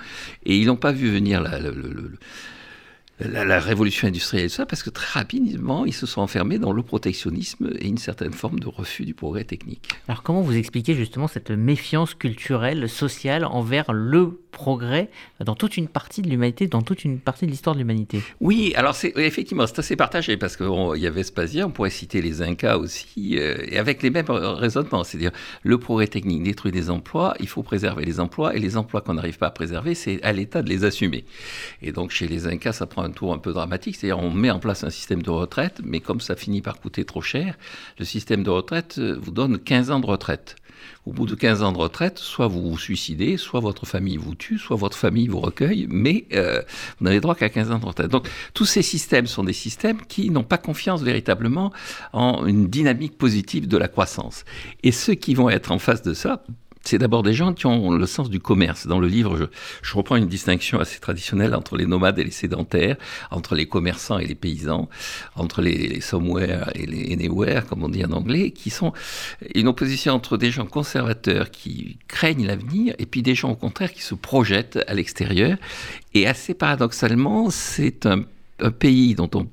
Et 0.45 0.57
ils 0.57 0.67
n'ont 0.67 0.75
pas 0.75 0.91
vu 0.91 1.09
venir 1.09 1.41
la, 1.41 1.59
la, 1.59 1.71
révolution 3.19 4.07
industrielle, 4.07 4.49
ça, 4.49 4.65
parce 4.65 4.83
que 4.83 4.89
très 4.89 5.19
rapidement, 5.19 5.85
ils 5.85 5.93
se 5.93 6.05
sont 6.05 6.21
enfermés 6.21 6.59
dans 6.59 6.71
le 6.71 6.83
protectionnisme 6.83 7.71
et 7.79 7.87
une 7.87 7.97
certaine 7.97 8.33
forme 8.33 8.59
de 8.59 8.67
refus 8.67 9.05
du 9.05 9.13
progrès 9.13 9.43
technique. 9.43 9.89
Alors 10.07 10.23
comment 10.23 10.41
vous 10.41 10.55
expliquez 10.55 10.93
justement 10.93 11.27
cette 11.27 11.51
méfiance 11.51 12.13
culturelle, 12.13 12.89
sociale 12.89 13.45
envers 13.45 13.91
le 13.91 14.39
progrès 14.57 15.11
dans 15.39 15.53
toute 15.53 15.77
une 15.77 15.87
partie 15.87 16.23
de 16.23 16.29
l'humanité, 16.29 16.65
dans 16.65 16.81
toute 16.81 17.05
une 17.05 17.19
partie 17.19 17.45
de 17.45 17.51
l'histoire 17.51 17.75
de 17.75 17.79
l'humanité. 17.79 18.21
Oui, 18.41 18.73
alors 18.75 18.95
c'est 18.95 19.13
effectivement 19.15 19.67
c'est 19.67 19.77
assez 19.77 19.95
partagé 19.95 20.35
parce 20.35 20.57
qu'il 20.57 20.97
y 20.97 21.05
avait 21.05 21.21
Spazia, 21.21 21.67
on 21.67 21.69
pourrait 21.69 21.91
citer 21.91 22.23
les 22.23 22.41
Incas 22.41 22.77
aussi, 22.77 23.37
euh, 23.37 23.57
et 23.67 23.77
avec 23.77 24.01
les 24.01 24.09
mêmes 24.09 24.29
raisonnements, 24.29 25.03
c'est-à-dire 25.03 25.29
le 25.61 25.77
progrès 25.77 26.07
technique 26.07 26.41
détruit 26.41 26.71
des 26.71 26.89
emplois, 26.89 27.35
il 27.39 27.47
faut 27.47 27.61
préserver 27.61 28.03
les 28.03 28.19
emplois, 28.19 28.55
et 28.55 28.59
les 28.59 28.77
emplois 28.77 29.01
qu'on 29.01 29.13
n'arrive 29.13 29.37
pas 29.37 29.47
à 29.47 29.51
préserver, 29.51 29.93
c'est 29.93 30.23
à 30.23 30.33
l'État 30.33 30.63
de 30.63 30.69
les 30.69 30.83
assumer. 30.85 31.23
Et 31.83 31.91
donc 31.91 32.09
chez 32.09 32.27
les 32.27 32.47
Incas, 32.47 32.73
ça 32.73 32.87
prend 32.87 33.03
un 33.03 33.11
tour 33.11 33.33
un 33.33 33.37
peu 33.37 33.53
dramatique, 33.53 33.95
c'est-à-dire 33.95 34.17
on 34.17 34.31
met 34.31 34.49
en 34.49 34.59
place 34.59 34.83
un 34.83 34.89
système 34.89 35.21
de 35.21 35.29
retraite, 35.29 35.81
mais 35.83 35.99
comme 35.99 36.19
ça 36.19 36.35
finit 36.35 36.63
par 36.63 36.79
coûter 36.79 37.05
trop 37.05 37.21
cher, 37.21 37.59
le 37.99 38.05
système 38.05 38.41
de 38.41 38.49
retraite 38.49 38.95
euh, 38.97 39.15
vous 39.21 39.31
donne 39.31 39.59
15 39.59 39.91
ans 39.91 39.99
de 39.99 40.07
retraite. 40.07 40.55
Au 41.05 41.13
bout 41.13 41.25
de 41.25 41.35
15 41.35 41.63
ans 41.63 41.71
de 41.71 41.77
retraite, 41.77 42.19
soit 42.19 42.47
vous 42.47 42.69
vous 42.69 42.77
suicidez, 42.77 43.37
soit 43.37 43.59
votre 43.59 43.85
famille 43.85 44.17
vous 44.17 44.35
tue, 44.35 44.57
soit 44.57 44.75
votre 44.75 44.97
famille 44.97 45.27
vous 45.27 45.39
recueille, 45.39 45.87
mais 45.89 46.25
euh, 46.33 46.61
vous 46.99 47.05
n'avez 47.05 47.19
droit 47.19 47.35
qu'à 47.35 47.49
15 47.49 47.71
ans 47.71 47.79
de 47.79 47.85
retraite. 47.85 48.11
Donc 48.11 48.29
tous 48.53 48.65
ces 48.65 48.81
systèmes 48.81 49.27
sont 49.27 49.43
des 49.43 49.53
systèmes 49.53 50.01
qui 50.07 50.29
n'ont 50.29 50.43
pas 50.43 50.57
confiance 50.57 51.01
véritablement 51.01 51.71
en 52.13 52.45
une 52.45 52.67
dynamique 52.67 53.17
positive 53.17 53.67
de 53.67 53.77
la 53.77 53.87
croissance. 53.87 54.43
Et 54.83 54.91
ceux 54.91 55.13
qui 55.13 55.33
vont 55.33 55.49
être 55.49 55.71
en 55.71 55.79
face 55.79 56.01
de 56.01 56.13
ça, 56.13 56.43
c'est 56.87 56.97
d'abord 56.97 57.23
des 57.23 57.33
gens 57.33 57.53
qui 57.53 57.65
ont 57.65 57.91
le 57.91 58.05
sens 58.05 58.29
du 58.29 58.39
commerce. 58.39 58.87
Dans 58.87 58.99
le 58.99 59.07
livre, 59.07 59.49
je, 59.81 59.93
reprends 59.93 60.15
une 60.15 60.27
distinction 60.27 60.79
assez 60.79 60.99
traditionnelle 60.99 61.53
entre 61.53 61.75
les 61.75 61.85
nomades 61.85 62.17
et 62.19 62.23
les 62.23 62.31
sédentaires, 62.31 62.95
entre 63.29 63.55
les 63.55 63.65
commerçants 63.65 64.19
et 64.19 64.25
les 64.25 64.35
paysans, 64.35 64.87
entre 65.35 65.61
les, 65.61 65.99
somewhere 66.01 66.71
et 66.75 66.85
les 66.85 67.13
anywhere, 67.13 67.65
comme 67.65 67.83
on 67.83 67.89
dit 67.89 68.05
en 68.05 68.11
anglais, 68.11 68.51
qui 68.51 68.69
sont 68.69 68.93
une 69.53 69.67
opposition 69.67 70.13
entre 70.13 70.37
des 70.37 70.51
gens 70.51 70.65
conservateurs 70.65 71.51
qui 71.51 71.97
craignent 72.07 72.45
l'avenir 72.45 72.95
et 72.99 73.05
puis 73.05 73.21
des 73.21 73.35
gens 73.35 73.51
au 73.51 73.55
contraire 73.55 73.91
qui 73.91 74.01
se 74.01 74.15
projettent 74.15 74.79
à 74.87 74.93
l'extérieur. 74.93 75.57
Et 76.13 76.25
assez 76.25 76.53
paradoxalement, 76.53 77.49
c'est 77.49 78.05
un 78.05 78.23
un 78.59 78.71
pays 78.71 79.15
dont 79.15 79.29
on, 79.35 79.47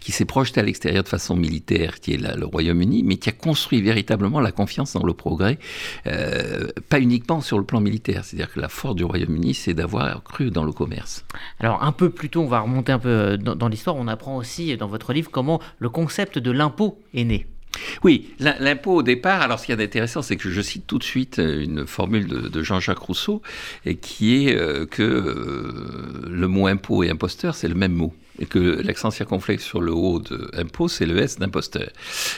qui 0.00 0.12
s'est 0.12 0.24
projeté 0.24 0.60
à 0.60 0.62
l'extérieur 0.62 1.02
de 1.02 1.08
façon 1.08 1.36
militaire, 1.36 2.00
qui 2.00 2.14
est 2.14 2.16
le 2.16 2.46
Royaume-Uni, 2.46 3.02
mais 3.02 3.16
qui 3.16 3.28
a 3.28 3.32
construit 3.32 3.82
véritablement 3.82 4.40
la 4.40 4.52
confiance 4.52 4.92
dans 4.92 5.04
le 5.04 5.12
progrès, 5.12 5.58
euh, 6.06 6.68
pas 6.88 7.00
uniquement 7.00 7.40
sur 7.40 7.58
le 7.58 7.64
plan 7.64 7.80
militaire. 7.80 8.24
C'est-à-dire 8.24 8.52
que 8.52 8.60
la 8.60 8.68
force 8.68 8.94
du 8.94 9.04
Royaume-Uni, 9.04 9.54
c'est 9.54 9.74
d'avoir 9.74 10.22
cru 10.22 10.50
dans 10.50 10.64
le 10.64 10.72
commerce. 10.72 11.24
Alors 11.60 11.82
un 11.82 11.92
peu 11.92 12.10
plus 12.10 12.30
tôt, 12.30 12.42
on 12.42 12.48
va 12.48 12.60
remonter 12.60 12.92
un 12.92 12.98
peu 12.98 13.08
euh, 13.08 13.36
dans 13.36 13.68
l'histoire, 13.68 13.96
on 13.96 14.08
apprend 14.08 14.36
aussi 14.36 14.76
dans 14.76 14.88
votre 14.88 15.12
livre 15.12 15.30
comment 15.30 15.60
le 15.78 15.88
concept 15.88 16.38
de 16.38 16.50
l'impôt 16.50 16.98
est 17.14 17.24
né. 17.24 17.46
Oui, 18.02 18.34
l'impôt 18.38 18.96
au 18.96 19.02
départ, 19.02 19.42
alors 19.42 19.58
ce 19.58 19.66
qui 19.66 19.72
est 19.72 19.82
intéressant, 19.82 20.22
c'est 20.22 20.36
que 20.36 20.50
je 20.50 20.60
cite 20.60 20.86
tout 20.86 20.98
de 20.98 21.04
suite 21.04 21.38
euh, 21.38 21.62
une 21.62 21.86
formule 21.86 22.26
de, 22.26 22.62
Jean-Jacques 22.62 22.98
Rousseau, 22.98 23.42
et 23.84 23.96
qui 23.96 24.46
est 24.46 24.56
euh, 24.56 24.86
que 24.86 25.02
euh, 25.02 26.28
le 26.28 26.48
mot 26.48 26.66
impôt 26.66 27.02
et 27.02 27.10
imposteur, 27.10 27.54
c'est 27.54 27.68
le 27.68 27.74
même 27.74 27.92
mot 27.92 28.12
et 28.38 28.46
que 28.46 28.58
l'accent 28.58 29.10
circonflexe 29.10 29.64
sur 29.64 29.80
le 29.80 29.92
haut 29.92 30.18
de 30.18 30.50
impôt, 30.54 30.88
c'est 30.88 31.06
le 31.06 31.18
S 31.18 31.38
d'imposteur. 31.38 31.90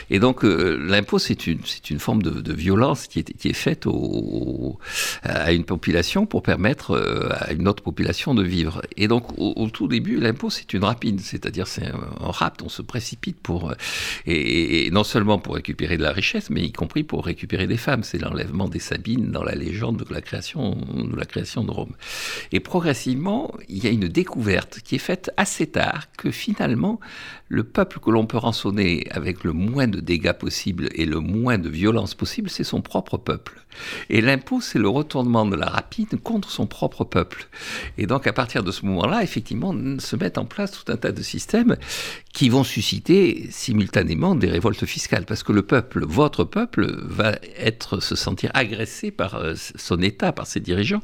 Et 0.09 0.19
donc 0.19 0.43
l'impôt, 0.43 1.19
c'est 1.19 1.47
une, 1.47 1.59
une 1.89 1.99
forme 1.99 2.23
de, 2.23 2.51
violence 2.53 3.07
qui 3.07 3.19
est, 3.19 3.37
qui 3.37 3.47
est 3.49 3.53
faite 3.53 3.85
au, 3.85 4.77
à 5.23 5.53
une 5.53 5.63
population 5.63 6.25
pour 6.25 6.43
permettre 6.43 6.97
à 7.31 7.53
une 7.53 7.67
autre 7.67 7.83
population 7.83 8.33
de 8.33 8.43
vivre. 8.43 8.81
Et 8.97 9.07
donc 9.07 9.25
au, 9.37 9.69
tout 9.69 9.87
début, 9.87 10.19
l'impôt, 10.19 10.49
c'est 10.49 10.73
une 10.73 10.83
rapide, 10.83 11.21
c'est-à-dire 11.21 11.67
c'est 11.67 11.85
un, 11.85 12.31
rapt, 12.31 12.61
on 12.61 12.69
se 12.69 12.81
précipite 12.81 13.39
pour... 13.39 13.73
et 14.25 14.89
non 14.91 15.03
seulement 15.03 15.39
pour 15.39 15.55
récupérer 15.55 15.97
de 15.97 16.03
la 16.03 16.11
richesse, 16.11 16.49
mais 16.49 16.61
y 16.61 16.71
compris 16.71 17.03
pour 17.03 17.25
récupérer 17.25 17.67
des 17.67 17.77
femmes. 17.77 18.03
C'est 18.03 18.17
l'enlèvement 18.19 18.67
des 18.67 18.79
Sabines 18.79 19.31
dans 19.31 19.43
la 19.43 19.55
légende 19.55 20.03
de 20.03 20.13
la 20.13 20.21
création 20.21 20.75
de, 20.75 21.15
la 21.15 21.25
création 21.25 21.63
de 21.63 21.71
Rome. 21.71 21.93
Et 22.51 22.59
progressivement, 22.59 23.53
il 23.69 23.83
y 23.83 23.87
a 23.87 23.89
une 23.89 24.07
découverte 24.07 24.79
qui 24.83 24.95
est 24.95 24.99
faite 24.99 25.31
assez 25.37 25.67
tard 25.67 25.90
que 26.17 26.31
finalement, 26.31 26.99
le 27.47 27.63
peuple 27.63 27.99
que 27.99 28.09
l'on 28.09 28.25
peut 28.25 28.37
rançonner 28.37 29.07
avec 29.11 29.43
le 29.43 29.53
moins 29.53 29.87
de 29.87 29.99
dégâts 29.99 30.33
possible 30.33 30.89
et 30.93 31.05
le 31.05 31.19
moins 31.19 31.57
de 31.57 31.69
violence 31.69 32.15
possible, 32.15 32.49
c'est 32.49 32.63
son 32.63 32.81
propre 32.81 33.17
peuple. 33.17 33.61
Et 34.09 34.21
l'impôt, 34.21 34.61
c'est 34.61 34.79
le 34.79 34.89
retournement 34.89 35.45
de 35.45 35.55
la 35.55 35.67
rapine 35.67 36.07
contre 36.23 36.49
son 36.49 36.67
propre 36.67 37.03
peuple. 37.03 37.47
Et 37.97 38.05
donc, 38.05 38.27
à 38.27 38.33
partir 38.33 38.63
de 38.63 38.71
ce 38.71 38.85
moment-là, 38.85 39.23
effectivement, 39.23 39.73
se 39.99 40.15
mettent 40.15 40.37
en 40.37 40.45
place 40.45 40.71
tout 40.71 40.91
un 40.91 40.97
tas 40.97 41.11
de 41.11 41.21
systèmes 41.21 41.77
qui 42.33 42.49
vont 42.49 42.63
susciter 42.63 43.47
simultanément 43.49 44.35
des 44.35 44.49
révoltes 44.49 44.85
fiscales. 44.85 45.25
Parce 45.25 45.43
que 45.43 45.51
le 45.51 45.61
peuple, 45.61 46.05
votre 46.05 46.43
peuple, 46.43 46.95
va 47.03 47.35
être, 47.57 47.99
se 47.99 48.15
sentir 48.15 48.51
agressé 48.53 49.11
par 49.11 49.35
euh, 49.35 49.53
son 49.55 50.01
État, 50.01 50.31
par 50.31 50.47
ses 50.47 50.59
dirigeants. 50.59 51.01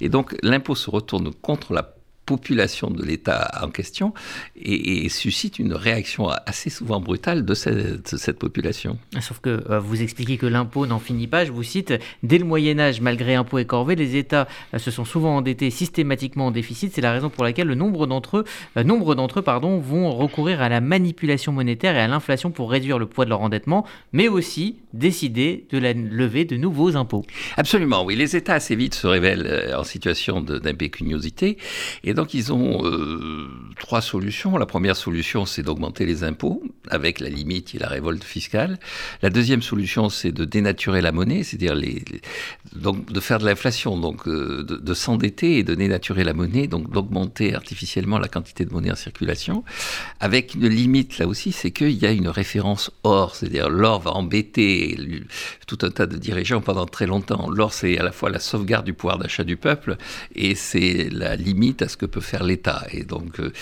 Et 0.00 0.08
donc, 0.08 0.36
l'impôt 0.42 0.74
se 0.74 0.90
retourne 0.90 1.32
contre 1.32 1.72
la 1.72 1.95
population 2.26 2.90
de 2.90 3.02
l'État 3.04 3.50
en 3.62 3.70
question 3.70 4.12
et, 4.60 5.08
suscite 5.08 5.58
une 5.60 5.72
réaction 5.72 6.28
assez 6.46 6.68
souvent 6.68 7.00
brutale 7.00 7.44
de 7.44 7.54
cette, 7.54 8.38
population. 8.38 8.98
Sauf 9.20 9.38
que 9.38 9.64
euh, 9.70 9.78
vous 9.78 10.02
expliquez 10.02 10.36
que 10.36 10.46
l'impôt 10.46 10.84
n'en 10.86 10.98
finit 10.98 11.28
pas, 11.28 11.44
je 11.44 11.52
vous 11.52 11.62
cite, 11.62 11.94
dès 12.24 12.38
le 12.38 12.44
Moyen 12.44 12.78
Âge, 12.80 13.00
malgré 13.00 13.36
impôts 13.36 13.58
et 13.58 13.64
corvées, 13.64 13.94
les 13.94 14.16
États 14.16 14.48
euh, 14.74 14.78
se 14.78 14.90
sont 14.90 15.04
souvent 15.04 15.36
endettés 15.36 15.70
systématiquement 15.70 16.46
en 16.46 16.50
déficit. 16.50 16.92
C'est 16.92 17.00
la 17.00 17.12
raison 17.12 17.30
pour 17.30 17.44
laquelle 17.44 17.68
le 17.68 17.76
nombre 17.76 18.06
d'entre 18.06 18.38
eux, 18.38 18.44
euh, 18.76 18.82
nombre 18.82 19.14
d'entre 19.14 19.38
eux 19.38 19.42
pardon, 19.42 19.78
vont 19.78 20.10
recourir 20.10 20.60
à 20.60 20.68
la 20.68 20.80
manipulation 20.80 21.52
monétaire 21.52 21.96
et 21.96 22.00
à 22.00 22.08
l'inflation 22.08 22.50
pour 22.50 22.70
réduire 22.70 22.98
le 22.98 23.06
poids 23.06 23.24
de 23.24 23.30
leur 23.30 23.40
endettement, 23.40 23.86
mais 24.12 24.26
aussi 24.26 24.76
décider 24.92 25.66
de 25.70 25.78
la 25.78 25.92
lever 25.92 26.44
de 26.44 26.56
nouveaux 26.56 26.96
impôts. 26.96 27.24
Absolument, 27.56 28.04
oui. 28.04 28.16
Les 28.16 28.34
États 28.34 28.54
assez 28.54 28.74
vite 28.74 28.94
se 28.94 29.06
révèlent 29.06 29.72
en 29.76 29.84
situation 29.84 30.40
d'impécuniosité 30.40 31.58
et 32.02 32.15
donc 32.16 32.34
ils 32.34 32.52
ont 32.52 32.84
euh, 32.84 33.48
trois 33.78 34.00
solutions. 34.00 34.56
La 34.56 34.66
première 34.66 34.96
solution, 34.96 35.44
c'est 35.44 35.62
d'augmenter 35.62 36.06
les 36.06 36.24
impôts 36.24 36.62
avec 36.88 37.20
la 37.20 37.28
limite 37.28 37.74
et 37.74 37.78
la 37.78 37.88
révolte 37.88 38.24
fiscale. 38.24 38.78
La 39.22 39.30
deuxième 39.30 39.62
solution, 39.62 40.08
c'est 40.08 40.32
de 40.32 40.44
dénaturer 40.44 41.02
la 41.02 41.12
monnaie, 41.12 41.42
c'est-à-dire 41.44 41.76
de 41.76 43.20
faire 43.20 43.38
de 43.38 43.44
l'inflation, 43.44 43.98
donc 43.98 44.26
euh, 44.26 44.64
de, 44.64 44.76
de 44.76 44.94
s'endetter 44.94 45.58
et 45.58 45.62
de 45.62 45.74
dénaturer 45.74 46.24
la 46.24 46.32
monnaie, 46.32 46.66
donc 46.66 46.90
d'augmenter 46.90 47.54
artificiellement 47.54 48.18
la 48.18 48.28
quantité 48.28 48.64
de 48.64 48.72
monnaie 48.72 48.90
en 48.90 48.96
circulation, 48.96 49.62
avec 50.18 50.54
une 50.54 50.68
limite 50.68 51.18
là 51.18 51.26
aussi, 51.26 51.52
c'est 51.52 51.70
qu'il 51.70 51.92
y 51.92 52.06
a 52.06 52.12
une 52.12 52.28
référence 52.28 52.90
or, 53.04 53.36
c'est-à-dire 53.36 53.68
l'or 53.68 54.00
va 54.00 54.12
embêter 54.12 54.96
tout 55.66 55.78
un 55.82 55.90
tas 55.90 56.06
de 56.06 56.16
dirigeants 56.16 56.62
pendant 56.62 56.86
très 56.86 57.06
longtemps. 57.06 57.50
L'or, 57.50 57.74
c'est 57.74 57.98
à 57.98 58.02
la 58.02 58.12
fois 58.12 58.30
la 58.30 58.38
sauvegarde 58.38 58.86
du 58.86 58.94
pouvoir 58.94 59.18
d'achat 59.18 59.44
du 59.44 59.58
peuple 59.58 59.96
et 60.34 60.54
c'est 60.54 61.10
la 61.12 61.36
limite 61.36 61.82
à 61.82 61.88
ce 61.88 61.98
que 61.98 62.05
peut 62.06 62.20
faire 62.20 62.44
l'État. 62.44 62.86
Et 62.90 63.04
donc, 63.04 63.40
euh, 63.40 63.52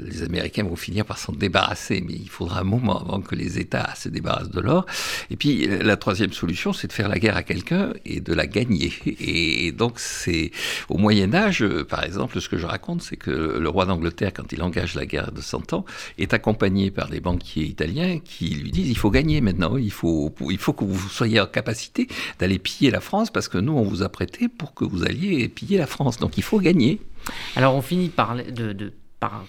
les 0.00 0.22
Américains 0.22 0.64
vont 0.64 0.76
finir 0.76 1.04
par 1.04 1.18
s'en 1.18 1.32
débarrasser, 1.32 2.02
mais 2.06 2.14
il 2.14 2.28
faudra 2.28 2.60
un 2.60 2.64
moment 2.64 3.00
avant 3.00 3.20
que 3.20 3.34
les 3.34 3.58
États 3.58 3.94
se 3.94 4.08
débarrassent 4.08 4.50
de 4.50 4.60
l'or. 4.60 4.86
Et 5.30 5.36
puis, 5.36 5.66
la 5.66 5.96
troisième 5.96 6.32
solution, 6.32 6.72
c'est 6.72 6.88
de 6.88 6.92
faire 6.92 7.08
la 7.08 7.18
guerre 7.18 7.36
à 7.36 7.42
quelqu'un 7.42 7.92
et 8.04 8.20
de 8.20 8.32
la 8.34 8.46
gagner. 8.46 8.92
Et 9.20 9.72
donc, 9.72 9.98
c'est 9.98 10.50
au 10.88 10.98
Moyen 10.98 11.34
Âge, 11.34 11.64
par 11.88 12.04
exemple, 12.04 12.40
ce 12.40 12.48
que 12.48 12.58
je 12.58 12.66
raconte, 12.66 13.02
c'est 13.02 13.16
que 13.16 13.30
le 13.30 13.68
roi 13.68 13.86
d'Angleterre, 13.86 14.32
quand 14.34 14.52
il 14.52 14.62
engage 14.62 14.94
la 14.94 15.06
guerre 15.06 15.32
de 15.32 15.40
100 15.40 15.72
ans, 15.72 15.84
est 16.18 16.34
accompagné 16.34 16.90
par 16.90 17.08
des 17.08 17.20
banquiers 17.20 17.64
italiens 17.64 18.18
qui 18.18 18.50
lui 18.50 18.70
disent 18.70 18.88
il 18.88 18.96
faut 18.96 19.10
gagner 19.10 19.40
maintenant, 19.40 19.76
il 19.76 19.92
faut, 19.92 20.34
il 20.48 20.58
faut 20.58 20.72
que 20.72 20.84
vous 20.84 21.08
soyez 21.08 21.40
en 21.40 21.46
capacité 21.46 22.08
d'aller 22.38 22.58
piller 22.58 22.90
la 22.90 23.00
France 23.00 23.30
parce 23.30 23.48
que 23.48 23.58
nous, 23.58 23.72
on 23.72 23.82
vous 23.82 24.02
a 24.02 24.08
prêté 24.08 24.48
pour 24.48 24.74
que 24.74 24.84
vous 24.84 25.04
alliez 25.04 25.48
piller 25.48 25.78
la 25.78 25.86
France. 25.86 26.18
Donc 26.18 26.36
il 26.36 26.42
faut 26.42 26.60
gagner. 26.60 27.00
Alors 27.56 27.74
on 27.74 27.82
finit 27.82 28.08
par 28.08 28.34
de 28.36 28.92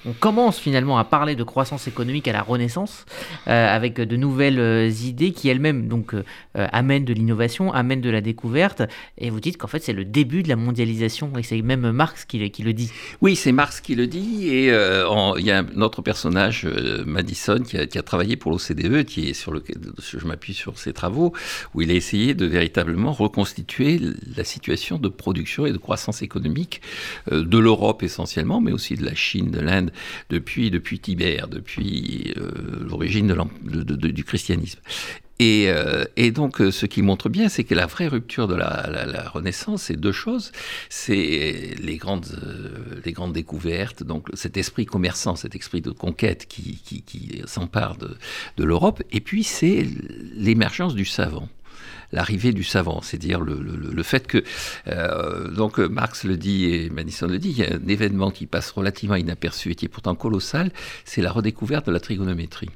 on 0.05 0.13
commence 0.13 0.57
finalement 0.57 0.97
à 0.97 1.03
parler 1.03 1.35
de 1.35 1.43
croissance 1.43 1.87
économique 1.87 2.27
à 2.27 2.33
la 2.33 2.41
Renaissance, 2.41 3.05
euh, 3.47 3.75
avec 3.75 3.95
de 3.95 4.15
nouvelles 4.15 4.59
euh, 4.59 4.89
idées 4.89 5.31
qui 5.31 5.47
elles-mêmes 5.47 5.87
donc 5.87 6.15
euh, 6.15 6.23
amènent 6.53 7.05
de 7.05 7.13
l'innovation, 7.13 7.71
amènent 7.71 8.01
de 8.01 8.09
la 8.09 8.21
découverte. 8.21 8.81
Et 9.19 9.29
vous 9.29 9.39
dites 9.39 9.57
qu'en 9.57 9.67
fait 9.67 9.83
c'est 9.83 9.93
le 9.93 10.05
début 10.05 10.41
de 10.41 10.49
la 10.49 10.55
mondialisation. 10.55 11.31
Et 11.37 11.43
c'est 11.43 11.61
même 11.61 11.91
Marx 11.91 12.25
qui, 12.25 12.39
le 12.39 12.73
dit. 12.73 12.91
Oui, 13.21 13.35
c'est 13.35 13.51
Marx 13.51 13.79
qui 13.79 13.93
le 13.93 14.07
dit. 14.07 14.47
Et 14.49 14.67
il 14.67 15.45
y 15.45 15.51
a 15.51 15.59
un 15.59 15.81
autre 15.81 16.01
personnage, 16.01 16.65
Madison, 17.05 17.59
qui 17.59 17.77
a, 17.77 18.01
travaillé 18.01 18.37
pour 18.37 18.51
l'OCDE, 18.51 19.03
qui 19.03 19.29
est 19.29 19.33
sur 19.33 19.51
lequel 19.51 19.77
je 20.01 20.25
m'appuie 20.25 20.53
sur 20.53 20.79
ses 20.79 20.93
travaux, 20.93 21.33
où 21.75 21.81
il 21.81 21.91
a 21.91 21.93
essayé 21.93 22.33
de 22.33 22.45
véritablement 22.45 23.11
reconstituer 23.11 23.99
la 24.35 24.43
situation 24.43 24.97
de 24.97 25.09
production 25.09 25.65
et 25.65 25.71
de 25.71 25.77
croissance 25.77 26.21
économique 26.21 26.81
de 27.29 27.57
l'Europe 27.57 28.01
essentiellement, 28.03 28.61
mais 28.61 28.71
aussi 28.71 28.95
de 28.95 29.05
la 29.05 29.13
Chine 29.13 29.58
l'Inde 29.59 29.91
depuis, 30.29 30.71
depuis 30.71 30.99
Tibère, 30.99 31.47
depuis 31.47 32.33
euh, 32.37 32.87
l'origine 32.87 33.35
du 33.63 34.23
christianisme. 34.23 34.79
Et, 35.41 35.69
euh, 35.69 36.03
donc, 36.31 36.59
euh, 36.59 36.69
ce 36.69 36.85
qui 36.85 37.01
montre 37.01 37.29
bien, 37.29 37.47
c'est 37.47 37.63
que 37.63 37.73
la 37.73 37.85
vraie 37.85 38.07
rupture 38.07 38.47
de 38.47 38.55
la, 38.55 39.29
Renaissance, 39.33 39.83
c'est 39.83 39.95
deux 39.95 40.11
choses. 40.11 40.51
C'est 40.89 41.75
les 41.79 41.95
grandes, 41.95 42.27
les 43.05 43.13
grandes 43.13 43.31
découvertes, 43.31 44.03
donc 44.03 44.27
cet 44.33 44.57
esprit 44.57 44.85
commerçant, 44.85 45.37
cet 45.37 45.55
esprit 45.55 45.81
de 45.81 45.91
conquête 45.91 46.45
qui, 46.47 46.81
qui 46.83 47.41
s'empare 47.45 47.95
de, 47.97 48.17
de 48.57 48.63
l'Europe. 48.65 49.01
Et 49.11 49.21
puis, 49.21 49.43
c'est 49.43 49.87
l'émergence 50.35 50.93
du 50.93 51.05
savant 51.05 51.47
l'arrivée 52.11 52.51
du 52.53 52.63
savant, 52.63 53.01
c'est-à-dire 53.01 53.41
le, 53.41 54.03
fait 54.03 54.27
que, 54.27 54.43
euh, 54.87 55.49
donc 55.49 55.77
Marx 55.79 56.23
le 56.23 56.37
dit 56.37 56.65
et 56.65 56.89
Madison 56.89 57.27
le 57.27 57.37
dit, 57.37 57.49
il 57.49 57.57
y 57.57 57.63
a 57.63 57.73
un 57.75 57.87
événement 57.87 58.31
qui 58.31 58.45
passe 58.45 58.71
relativement 58.71 59.15
inaperçu 59.15 59.71
et 59.71 59.75
qui 59.75 59.85
est 59.85 59.89
pourtant 59.89 60.15
colossal, 60.15 60.71
c'est 61.05 61.21
la 61.21 61.31
redécouverte 61.31 61.85
de 61.87 61.91
la 61.91 61.99
trigonométrie 61.99 62.69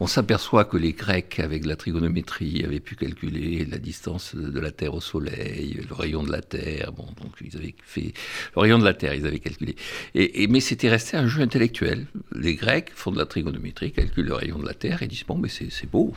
on 0.00 0.06
s'aperçoit 0.06 0.64
que 0.64 0.76
les 0.76 0.92
Grecs, 0.92 1.40
avec 1.40 1.64
la 1.64 1.76
trigonométrie, 1.76 2.64
avaient 2.64 2.80
pu 2.80 2.96
calculer 2.96 3.64
la 3.64 3.78
distance 3.78 4.34
de 4.34 4.60
la 4.60 4.70
Terre 4.70 4.94
au 4.94 5.00
Soleil, 5.00 5.80
le 5.88 5.94
rayon 5.94 6.22
de 6.22 6.32
la 6.32 6.40
Terre. 6.40 6.92
Bon, 6.92 7.06
donc 7.20 7.32
ils 7.40 7.56
avaient 7.56 7.74
fait 7.84 8.12
le 8.54 8.60
rayon 8.60 8.78
de 8.78 8.84
la 8.84 8.94
Terre, 8.94 9.14
ils 9.14 9.26
avaient 9.26 9.38
calculé. 9.38 9.76
Et, 10.14 10.46
mais 10.48 10.60
c'était 10.60 10.88
resté 10.88 11.16
un 11.16 11.26
jeu 11.26 11.42
intellectuel. 11.42 12.06
Les 12.34 12.54
Grecs 12.54 12.90
font 12.94 13.12
de 13.12 13.18
la 13.18 13.26
trigonométrie, 13.26 13.92
calculent 13.92 14.26
le 14.26 14.34
rayon 14.34 14.58
de 14.58 14.66
la 14.66 14.74
Terre 14.74 15.02
et 15.02 15.06
disent 15.06 15.24
bon, 15.26 15.38
mais 15.38 15.48
c'est 15.48 15.90
beau. 15.90 16.12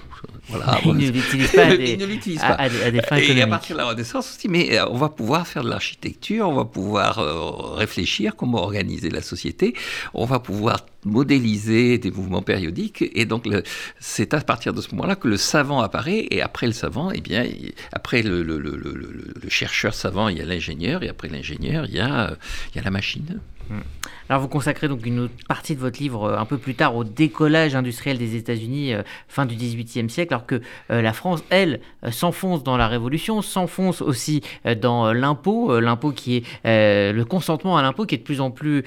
Voilà. 0.47 0.79
Ils 0.85 0.93
ne 0.93 1.11
l'utilisent 1.11 1.51
pas, 1.51 1.65
à 1.67 1.77
des, 1.77 1.93
À, 2.41 2.91
des, 2.91 3.01
fins 3.01 3.17
Et 3.17 3.41
à 3.41 3.47
partir 3.47 3.75
de 3.75 3.81
la 3.81 3.87
Renaissance, 3.87 4.29
on 4.31 4.35
se 4.35 4.39
dit 4.39 4.47
mais 4.47 4.77
euh, 4.77 4.87
on 4.89 4.97
va 4.97 5.09
pouvoir 5.09 5.47
faire 5.47 5.63
de 5.63 5.69
l'architecture, 5.69 6.47
on 6.47 6.55
va 6.55 6.65
pouvoir 6.65 7.19
euh, 7.19 7.75
réfléchir 7.75 8.35
comment 8.35 8.63
organiser 8.63 9.09
la 9.09 9.21
société, 9.21 9.73
on 10.13 10.25
va 10.25 10.39
pouvoir 10.39 10.85
modéliser 11.07 11.97
des 11.97 12.11
mouvements 12.11 12.41
périodiques. 12.41 13.03
Et 13.13 13.25
donc, 13.25 13.47
c'est 13.99 14.33
à 14.33 14.41
partir 14.41 14.73
de 14.73 14.81
ce 14.81 14.91
moment-là 14.91 15.15
que 15.15 15.27
le 15.27 15.37
savant 15.37 15.81
apparaît. 15.81 16.27
Et 16.31 16.41
après 16.41 16.67
le 16.67 16.73
savant, 16.73 17.11
eh 17.11 17.21
bien, 17.21 17.45
après 17.91 18.21
le, 18.21 18.43
chercheur 19.49 19.93
savant, 19.93 20.29
il 20.29 20.37
y 20.37 20.41
a 20.41 20.45
l'ingénieur. 20.45 21.03
Et 21.03 21.09
après 21.09 21.29
l'ingénieur, 21.29 21.85
il, 21.89 21.99
a, 21.99 22.35
il 22.73 22.77
y 22.77 22.79
a 22.79 22.83
la 22.83 22.91
machine. 22.91 23.39
Hmm. 23.69 23.81
Alors 24.29 24.41
vous 24.41 24.47
consacrez 24.47 24.87
donc 24.87 25.05
une 25.05 25.19
autre 25.19 25.33
partie 25.47 25.75
de 25.75 25.79
votre 25.79 25.99
livre 25.99 26.25
euh, 26.25 26.37
un 26.37 26.45
peu 26.45 26.57
plus 26.57 26.75
tard 26.75 26.95
au 26.95 27.03
décollage 27.03 27.75
industriel 27.75 28.17
des 28.17 28.35
États-Unis 28.35 28.93
euh, 28.93 29.03
fin 29.27 29.45
du 29.45 29.55
XVIIIe 29.55 30.09
siècle, 30.09 30.33
alors 30.33 30.45
que 30.45 30.61
euh, 30.91 31.01
la 31.01 31.13
France, 31.13 31.43
elle, 31.49 31.79
s'enfonce 32.11 32.63
dans 32.63 32.77
la 32.77 32.87
Révolution, 32.87 33.41
s'enfonce 33.41 34.01
aussi 34.01 34.41
dans 34.81 35.13
l'impôt, 35.13 35.79
l'impôt 35.79 36.11
qui 36.11 36.37
est 36.37 37.13
le 37.13 37.23
consentement 37.23 37.77
à 37.77 37.81
l'impôt 37.81 38.05
qui 38.05 38.15
est 38.15 38.19
de 38.19 38.23
plus 38.23 38.41
en 38.41 38.51
plus 38.51 38.83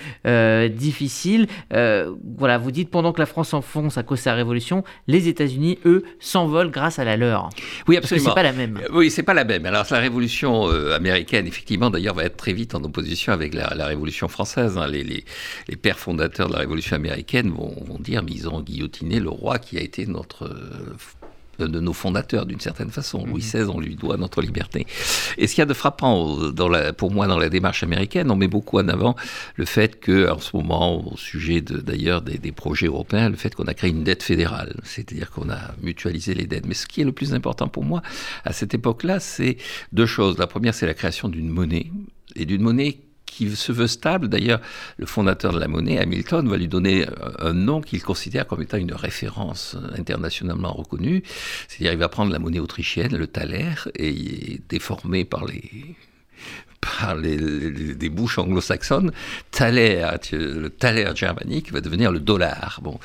difficile. 0.70 1.46
voilà, 1.70 2.58
vous 2.58 2.70
dites 2.70 2.90
pendant 2.90 3.12
que 3.12 3.20
la 3.20 3.26
France 3.26 3.50
s'enfonce 3.50 3.98
à 3.98 4.02
cause 4.02 4.18
de 4.18 4.24
sa 4.24 4.34
Révolution, 4.34 4.84
les 5.06 5.28
États-Unis, 5.28 5.78
eux, 5.84 6.04
s'envolent 6.18 6.70
grâce 6.70 6.98
à 6.98 7.04
la 7.04 7.16
leur. 7.16 7.50
Oui, 7.88 7.96
absolument. 7.96 8.30
C'est 8.30 8.34
pas 8.34 8.42
la 8.42 8.52
même. 8.52 8.80
Oui, 8.92 9.10
c'est 9.10 9.22
pas 9.22 9.34
la 9.34 9.44
même. 9.44 9.66
Alors 9.66 9.84
la 9.90 9.98
Révolution 9.98 10.68
américaine, 10.92 11.46
effectivement, 11.46 11.90
d'ailleurs, 11.90 12.14
va 12.14 12.24
être 12.24 12.36
très 12.36 12.52
vite 12.52 12.74
en 12.74 12.82
opposition 12.82 13.32
avec 13.32 13.54
la, 13.54 13.86
Révolution 13.86 14.28
française. 14.28 14.69
Hein. 14.78 14.88
les 14.88 15.24
les 15.68 15.76
pères 15.76 15.98
fondateurs 15.98 16.48
de 16.48 16.52
la 16.54 16.60
Révolution 16.60 16.96
américaine 16.96 17.50
vont, 17.50 17.98
dire, 17.98 18.22
mais 18.22 18.32
ils 18.32 18.48
ont 18.48 18.60
guillotiné 18.60 19.20
le 19.20 19.28
roi 19.28 19.58
qui 19.58 19.78
a 19.78 19.80
été 19.80 20.06
notre 20.06 20.44
euh, 20.44 20.96
de 21.58 21.78
nos 21.78 21.92
fondateurs 21.92 22.46
d'une 22.46 22.60
certaine 22.60 22.90
façon. 22.90 23.26
Louis 23.26 23.42
XVI, 23.42 23.64
mhm. 23.64 23.70
on 23.70 23.80
lui 23.80 23.94
doit 23.94 24.16
notre 24.16 24.40
liberté. 24.40 24.86
Et 25.36 25.46
ce 25.46 25.54
qu'il 25.54 25.60
y 25.60 25.62
a 25.62 25.66
de 25.66 25.74
frappant 25.74 26.50
dans 26.52 26.68
la, 26.68 26.94
pour 26.94 27.10
moi 27.10 27.26
dans 27.26 27.38
la 27.38 27.50
démarche 27.50 27.82
américaine, 27.82 28.30
on 28.30 28.36
met 28.36 28.48
beaucoup 28.48 28.78
en 28.78 28.88
avant 28.88 29.14
le 29.56 29.66
fait 29.66 30.00
que, 30.00 30.30
en 30.30 30.38
ce 30.38 30.56
moment, 30.56 31.12
au 31.12 31.16
sujet 31.18 31.60
d'ailleurs 31.60 32.22
des, 32.22 32.38
des, 32.38 32.52
projets 32.52 32.86
européens, 32.86 33.28
le 33.28 33.36
fait 33.36 33.54
qu'on 33.54 33.64
a 33.64 33.74
créé 33.74 33.90
une 33.90 34.04
dette 34.04 34.22
fédérale, 34.22 34.74
c'est-à-dire 34.84 35.30
qu'on 35.30 35.50
a 35.50 35.74
mutualisé 35.82 36.32
les 36.32 36.46
dettes. 36.46 36.66
Mais 36.66 36.74
ce 36.74 36.86
qui 36.86 37.02
est 37.02 37.04
le 37.04 37.12
plus 37.12 37.34
important 37.34 37.68
pour 37.68 37.84
moi 37.84 38.02
à 38.44 38.54
cette 38.54 38.72
époque-là, 38.74 39.20
c'est 39.20 39.58
deux 39.92 40.06
choses. 40.06 40.38
La 40.38 40.46
première, 40.46 40.74
c'est 40.74 40.86
la 40.86 40.94
création 40.94 41.28
d'une 41.28 41.48
monnaie 41.48 41.90
et 42.36 42.46
d'une 42.46 42.62
monnaie 42.62 43.00
qui 43.30 43.54
se 43.56 43.72
veut 43.72 43.86
stable. 43.86 44.28
D'ailleurs, 44.28 44.60
le 44.98 45.06
fondateur 45.06 45.52
de 45.52 45.60
la 45.60 45.68
monnaie, 45.68 45.98
Hamilton, 45.98 46.48
va 46.48 46.56
lui 46.56 46.68
donner 46.68 47.06
un 47.38 47.52
nom 47.52 47.80
qu'il 47.80 48.02
considère 48.02 48.46
comme 48.46 48.62
étant 48.62 48.76
une 48.76 48.92
référence 48.92 49.76
internationalement 49.96 50.72
reconnue. 50.72 51.22
C'est-à-dire, 51.68 51.92
il 51.92 51.98
va 51.98 52.08
prendre 52.08 52.32
la 52.32 52.38
monnaie 52.38 52.58
autrichienne, 52.58 53.16
le 53.16 53.26
thaler, 53.26 53.70
et 53.94 54.60
déformé 54.68 55.24
par 55.24 55.44
les 55.44 55.96
par 56.80 57.14
les, 57.14 57.36
des 57.94 58.08
bouches 58.08 58.38
anglo-saxonnes, 58.38 59.12
thaler, 59.50 60.02
le 60.32 60.68
thaler 60.68 61.10
germanique 61.14 61.70
va 61.72 61.82
devenir 61.82 62.10
le 62.10 62.20
dollar. 62.20 62.80
Bon. 62.82 62.98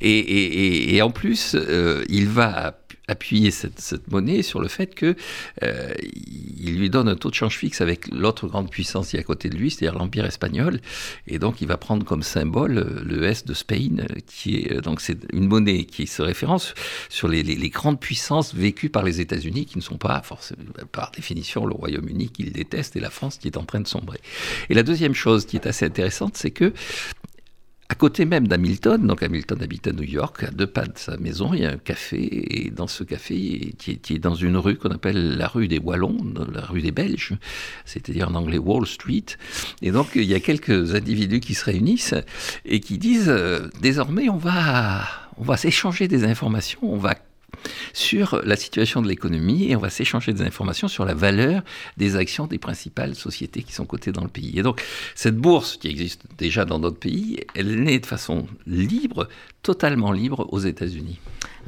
Et 0.00 1.00
en 1.02 1.10
plus, 1.10 1.56
euh, 1.56 2.04
il 2.08 2.28
va 2.28 2.78
appuyer 3.08 3.50
cette, 3.50 4.10
monnaie 4.10 4.42
sur 4.42 4.60
le 4.60 4.68
fait 4.68 4.94
que 4.94 5.14
euh, 5.62 5.94
il 6.00 6.78
lui 6.78 6.90
donne 6.90 7.08
un 7.08 7.14
taux 7.14 7.30
de 7.30 7.34
change 7.34 7.56
fixe 7.56 7.80
avec 7.80 8.08
l'autre 8.12 8.48
grande 8.48 8.70
puissance 8.70 9.10
qui 9.10 9.16
est 9.16 9.20
à 9.20 9.22
côté 9.22 9.48
de 9.48 9.56
lui, 9.56 9.70
c'est-à-dire 9.70 9.98
l'Empire 9.98 10.24
espagnol, 10.24 10.80
et 11.26 11.38
donc 11.38 11.60
il 11.60 11.68
va 11.68 11.76
prendre 11.76 12.04
comme 12.04 12.22
symbole 12.22 12.78
euh, 12.78 13.02
le 13.04 13.24
S 13.24 13.44
de 13.44 13.54
Spain, 13.54 14.06
qui 14.26 14.56
est 14.56 14.72
euh, 14.72 14.80
donc 14.80 15.00
c'est 15.00 15.18
une 15.32 15.46
monnaie 15.46 15.84
qui 15.84 16.06
se 16.06 16.22
référence 16.22 16.74
sur 17.08 17.28
les, 17.28 17.42
les, 17.42 17.68
grandes 17.70 18.00
puissances 18.00 18.54
vécues 18.54 18.88
par 18.88 19.02
les 19.02 19.20
États-Unis, 19.20 19.66
qui 19.66 19.78
ne 19.78 19.82
sont 19.82 19.98
pas 19.98 20.20
forcément 20.22 20.62
par 20.92 21.10
définition 21.10 21.66
le 21.66 21.74
Royaume-Uni 21.74 22.30
qu'il 22.30 22.52
déteste 22.52 22.96
et 22.96 23.00
la 23.00 23.10
France 23.10 23.38
qui 23.38 23.48
est 23.48 23.56
en 23.56 23.64
train 23.64 23.80
de 23.80 23.86
sombrer. 23.86 24.18
Et 24.70 24.74
la 24.74 24.82
deuxième 24.82 25.14
chose 25.14 25.46
qui 25.46 25.56
est 25.56 25.66
assez 25.66 25.84
intéressante, 25.84 26.36
c'est 26.36 26.50
que 26.50 26.72
à 27.88 27.94
côté 27.94 28.24
même 28.24 28.48
d'Hamilton, 28.48 29.06
donc 29.06 29.22
Hamilton 29.22 29.62
habite 29.62 29.86
à 29.86 29.92
New 29.92 30.02
York, 30.02 30.42
à 30.42 30.50
deux 30.50 30.66
pas 30.66 30.86
de 30.86 30.96
sa 30.98 31.16
maison, 31.18 31.54
il 31.54 31.60
y 31.60 31.64
a 31.64 31.70
un 31.70 31.76
café, 31.76 32.66
et 32.66 32.70
dans 32.70 32.88
ce 32.88 33.04
café, 33.04 33.74
qui 33.78 33.92
est, 33.92 34.18
dans 34.18 34.34
une 34.34 34.56
rue 34.56 34.76
qu'on 34.76 34.90
appelle 34.90 35.36
la 35.36 35.46
rue 35.46 35.68
des 35.68 35.78
Wallons, 35.78 36.18
la 36.52 36.62
rue 36.62 36.82
des 36.82 36.90
Belges, 36.90 37.34
c'est-à-dire 37.84 38.28
en 38.28 38.34
anglais 38.34 38.58
Wall 38.58 38.86
Street. 38.86 39.26
Et 39.82 39.92
donc 39.92 40.08
il 40.16 40.24
y 40.24 40.34
a 40.34 40.40
quelques 40.40 40.94
individus 40.94 41.40
qui 41.40 41.54
se 41.54 41.64
réunissent 41.64 42.14
et 42.64 42.80
qui 42.80 42.98
disent, 42.98 43.28
euh, 43.28 43.68
désormais 43.80 44.28
on 44.28 44.36
va, 44.36 45.04
on 45.38 45.44
va 45.44 45.56
s'échanger 45.56 46.08
des 46.08 46.24
informations, 46.24 46.80
on 46.82 46.98
va 46.98 47.14
sur 47.92 48.40
la 48.44 48.56
situation 48.56 49.02
de 49.02 49.08
l'économie 49.08 49.70
et 49.70 49.76
on 49.76 49.80
va 49.80 49.90
s'échanger 49.90 50.32
des 50.32 50.42
informations 50.42 50.88
sur 50.88 51.04
la 51.04 51.14
valeur 51.14 51.62
des 51.96 52.16
actions 52.16 52.46
des 52.46 52.58
principales 52.58 53.14
sociétés 53.14 53.62
qui 53.62 53.72
sont 53.72 53.84
cotées 53.84 54.12
dans 54.12 54.24
le 54.24 54.28
pays. 54.28 54.58
Et 54.58 54.62
donc, 54.62 54.82
cette 55.14 55.36
bourse 55.36 55.76
qui 55.76 55.88
existe 55.88 56.22
déjà 56.38 56.64
dans 56.64 56.78
d'autres 56.78 56.98
pays, 56.98 57.40
elle 57.54 57.70
est 57.70 57.76
née 57.76 57.98
de 57.98 58.06
façon 58.06 58.46
libre, 58.66 59.28
totalement 59.66 60.12
libre 60.12 60.46
aux 60.52 60.60
États-Unis. 60.60 61.18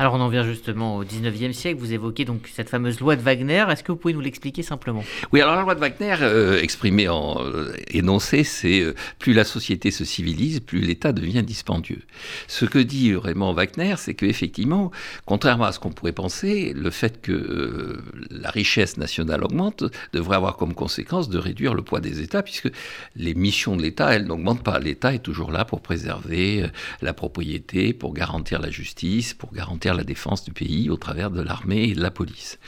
Alors 0.00 0.14
on 0.14 0.21
en 0.21 0.28
vient 0.28 0.45
justement 0.45 0.97
au 0.97 1.05
19e 1.05 1.52
siècle, 1.52 1.81
vous 1.81 1.93
évoquez 1.93 2.25
donc 2.25 2.49
cette 2.55 2.69
fameuse 2.69 3.00
loi 3.00 3.17
de 3.17 3.21
Wagner, 3.21 3.64
est-ce 3.69 3.83
que 3.83 3.90
vous 3.90 3.99
pouvez 3.99 4.14
nous 4.14 4.21
l'expliquer 4.21 4.62
simplement? 4.62 5.02
Oui, 5.33 5.40
alors 5.40 5.57
la 5.57 5.62
loi 5.62 5.75
de 5.75 5.81
Wagner, 5.81 6.14
euh, 6.21 6.62
exprimée 6.62 7.09
en 7.09 7.45
euh, 7.45 7.73
énoncé, 7.90 8.45
c'est 8.45 8.81
euh, 8.81 8.95
plus 9.19 9.33
la 9.33 9.43
société 9.43 9.90
se 9.90 10.05
civilise, 10.05 10.61
plus 10.61 10.83
l'État 10.83 11.11
devient 11.11 11.43
dispendieux. 11.43 12.02
Ce 12.47 12.64
que 12.64 12.78
dit 12.78 13.11
vraiment 13.11 13.52
Wagner, 13.52 13.97
c'est 13.99 14.14
qu'effectivement, 14.14 14.93
contrairement 15.26 15.64
à 15.64 15.73
ce 15.73 15.81
qu'on 15.81 15.90
pourrait 15.90 16.12
penser, 16.12 16.73
le 16.76 16.90
fait 16.90 17.21
que 17.21 18.00
la 18.31 18.50
richesse 18.50 18.99
nationale 18.99 19.43
augmente 19.43 19.83
devrait 20.12 20.37
avoir 20.37 20.57
comme 20.57 20.75
conséquence 20.75 21.28
de 21.28 21.38
réduire 21.38 21.75
le 21.75 21.83
poids 21.83 21.99
des 21.99 22.21
États, 22.21 22.45
puisque 22.45 22.71
les 23.17 23.35
missions 23.35 23.76
de 23.76 23.83
l'État, 23.83 24.14
elles 24.14 24.26
n'augmentent 24.26 24.62
pas. 24.62 24.78
L'État 24.78 25.12
est 25.12 25.25
toujours 25.25 25.50
là 25.50 25.64
pour 25.64 25.81
préserver 25.81 26.67
la 27.02 27.12
propriété, 27.12 27.88
pour 27.92 28.14
garantir 28.14 28.61
la 28.61 28.71
justice, 28.71 29.35
pour 29.35 29.52
garantir 29.52 29.95
la 29.95 30.04
défense 30.04 30.45
du 30.45 30.52
pays 30.52 30.90
au 30.90 30.97
travers 30.97 31.30
de 31.30 31.40
l'armée 31.40 31.85
et 31.85 31.95
de 31.95 32.00
la 32.00 32.11
police. 32.11 32.59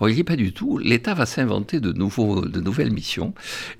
Or, 0.00 0.08
il 0.08 0.14
n'y 0.14 0.20
est 0.20 0.24
pas 0.24 0.36
du 0.36 0.52
tout. 0.52 0.78
L'État 0.78 1.14
va 1.14 1.26
s'inventer 1.26 1.80
de, 1.80 1.92
nouvelles 1.92 2.92
missions 2.92 3.34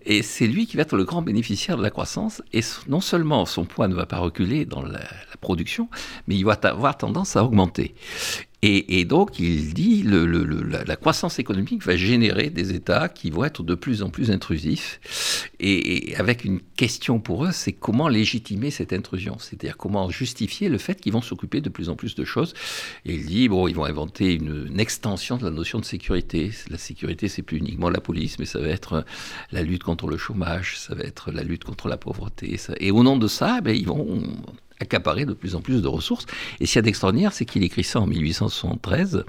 et 0.05 0.23
c'est 0.23 0.47
lui 0.47 0.67
qui 0.67 0.77
va 0.77 0.83
être 0.83 0.97
le 0.97 1.05
grand 1.05 1.23
bénéficiaire 1.23 1.77
de 1.77 1.83
la 1.83 1.91
croissance. 1.91 2.43
Et 2.53 2.61
non 2.89 3.01
seulement 3.01 3.47
son 3.47 3.65
poids 3.65 3.89
ne 3.89 3.95
va 3.95 4.07
pas 4.07 4.19
reculer 4.19 4.65
dans 4.65 4.83
la 4.83 5.01
production, 5.41 5.89
mais 6.27 6.37
il 6.37 6.45
va 6.45 6.59
avoir 6.63 6.97
tendance 6.97 7.37
à 7.37 7.45
augmenter. 7.45 7.95
Et, 8.63 9.07
donc, 9.07 9.39
il 9.39 9.73
dit 9.73 10.03
le, 10.03 10.27
la, 10.27 10.97
croissance 10.97 11.39
économique 11.39 11.83
va 11.83 11.97
générer 11.97 12.51
des 12.51 12.75
États 12.75 13.09
qui 13.09 13.31
vont 13.31 13.45
être 13.45 13.63
de 13.63 13.75
plus 13.75 14.03
en 14.03 14.11
plus 14.11 14.31
intrusifs. 14.31 15.49
Et, 15.61 16.15
avec 16.17 16.45
une 16.45 16.61
question 16.77 17.21
pour 17.21 17.47
eux, 17.47 17.53
c'est 17.53 17.73
comment 17.73 18.09
légitimer 18.09 18.71
cette 18.71 18.93
intrusion? 18.93 19.39
C'est-à-dire 19.39 19.79
comment 19.79 20.11
justifier 20.11 20.69
le 20.69 20.77
fait 20.77 21.01
qu'ils 21.01 21.15
vont 21.15 21.23
s'occuper 21.23 21.63
de 21.63 21.71
plus 21.71 21.89
en 21.89 21.97
plus 21.97 22.15
de 22.15 22.25
choses? 22.25 22.53
Et 23.07 23.15
il 23.15 23.25
dit, 23.25 23.49
bon, 23.49 23.67
ils 23.67 23.75
vont 23.75 23.87
inventer 23.87 24.35
une, 24.35 24.79
extension 24.79 25.39
de 25.39 25.45
la 25.45 25.51
notion 25.51 25.79
de 25.79 25.85
sécurité. 25.87 26.51
La 26.69 26.79
sécurité, 26.79 27.29
c'est 27.29 27.43
plus 27.43 27.59
uniquement 27.59 27.89
la 27.89 28.01
police, 28.01 28.39
mais 28.39 28.45
ça 28.45 28.61
va 28.61 28.69
être 28.69 29.07
la 29.53 29.63
lutte 29.63 29.85
contre 29.85 30.07
le 30.07 30.19
chômage, 30.19 30.79
ça 30.79 30.95
va 30.95 31.05
être 31.05 31.33
la 31.33 31.45
lutte 31.45 31.65
contre 31.65 31.89
la 31.89 31.97
pauvreté. 31.97 32.59
Et 32.79 32.91
au 32.91 33.03
nom 33.03 33.17
de 33.17 33.27
ça, 33.27 33.63
ben, 33.63 33.75
ils 33.75 33.87
vont 33.87 34.23
accaparer 34.81 35.25
de 35.25 35.35
plus 35.35 35.55
en 35.55 35.61
plus 35.61 35.83
de 35.83 35.89
ressources. 35.89 36.27
Et 36.61 36.67
ce 36.67 36.73
qu'il 36.73 36.79
y 36.79 36.81
a 36.81 36.83
d'extraordinaire, 36.83 37.33
c'est 37.33 37.45
qu'il 37.45 37.63
écrit 37.63 37.85
ça 37.85 38.01
en 38.01 38.07
1873. 38.07 39.25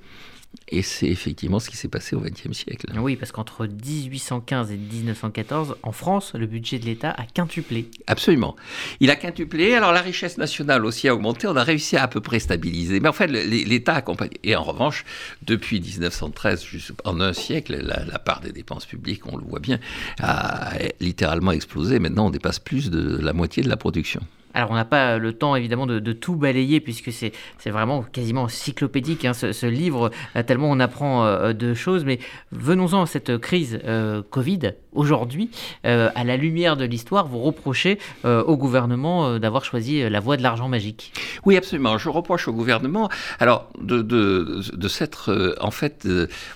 Et 0.68 0.82
c'est 0.82 1.08
effectivement 1.08 1.60
ce 1.60 1.70
qui 1.70 1.78
s'est 1.78 1.88
passé 1.88 2.16
au 2.16 2.20
XXe 2.20 2.52
siècle. 2.52 2.88
Oui, 2.98 3.16
parce 3.16 3.32
qu'entre 3.32 3.66
1815 3.66 4.72
et 4.72 4.78
1914, 4.78 5.76
en 5.84 5.92
France, 5.92 6.34
le 6.34 6.46
budget 6.46 6.80
de 6.80 6.86
l'État 6.86 7.12
a 7.12 7.26
quintuplé. 7.26 7.90
Absolument. 8.08 8.56
Il 9.00 9.10
a 9.12 9.16
quintuplé. 9.16 9.74
Alors 9.76 9.92
la 9.92 10.02
richesse 10.02 10.38
nationale 10.38 10.86
aussi 10.86 11.08
a 11.08 11.16
augmenté. 11.16 11.48
On 11.48 11.56
a 11.56 11.64
réussi 11.64 11.98
à 11.98 12.04
à 12.04 12.08
peu 12.08 12.20
près 12.20 12.40
stabiliser. 12.40 13.00
Mais 13.00 13.10
en 13.10 13.14
fait, 13.14 13.28
l'État 13.28 13.94
a 13.94 13.98
accompagné. 13.98 14.34
Et 14.44 14.56
en 14.56 14.64
revanche, 14.64 15.06
depuis 15.44 15.80
1913, 15.80 16.66
en 17.06 17.22
un 17.22 17.34
siècle, 17.34 17.78
la, 17.82 18.04
la, 18.06 18.20
part 18.20 18.42
des 18.42 18.52
dépenses 18.52 18.86
publiques, 18.86 19.26
on 19.28 19.38
le 19.38 19.44
voit 19.44 19.60
bien, 19.60 19.80
a 20.20 20.74
littéralement 21.00 21.52
explosé. 21.52 22.00
Maintenant, 22.00 22.28
on 22.28 22.32
dépasse 22.32 22.60
plus 22.60 22.90
de 22.90 23.18
la 23.22 23.34
moitié 23.34 23.64
de 23.64 23.70
la 23.70 23.78
production. 23.78 24.22
Alors 24.54 24.72
on 24.72 24.76
n'a 24.76 24.86
pas 24.86 25.18
le 25.18 25.34
temps 25.34 25.56
évidemment 25.56 25.88
de, 25.88 26.12
tout 26.14 26.36
balayer 26.36 26.80
puisque 26.80 27.12
c'est 27.12 27.32
vraiment 27.70 28.04
quasiment 28.04 28.44
encyclopédique 28.44 29.26
hein, 29.26 29.34
ce, 29.34 29.66
livre, 29.66 30.12
euh, 30.36 30.44
tellement 30.44 30.70
on 30.70 30.80
apprend 30.80 31.26
euh, 31.26 31.54
de 31.54 31.74
choses, 31.74 32.04
mais 32.06 32.20
venons-en 32.52 33.04
à 33.04 33.06
cette 33.06 33.38
crise 33.38 33.80
euh, 33.86 34.22
Covid. 34.30 34.74
Aujourd'hui, 34.94 35.50
à 35.86 36.24
la 36.26 36.36
lumière 36.36 36.76
de 36.76 36.84
l'histoire, 36.84 37.26
vous 37.26 37.40
reprochez 37.40 37.98
au 38.26 38.58
gouvernement 38.58 39.40
d'avoir 39.40 39.64
choisi 39.64 40.10
la 40.10 40.20
voie 40.20 40.36
de 40.36 40.44
l'argent 40.44 40.68
magique. 40.68 41.14
Oui, 41.46 41.56
absolument. 41.56 41.98
Je 41.98 42.10
reproche 42.10 42.50
au 42.50 42.52
gouvernement, 42.52 43.10
alors, 43.40 43.70
de 43.80 44.88
s'être, 44.90 45.56
en 45.62 45.72
fait, 45.72 46.06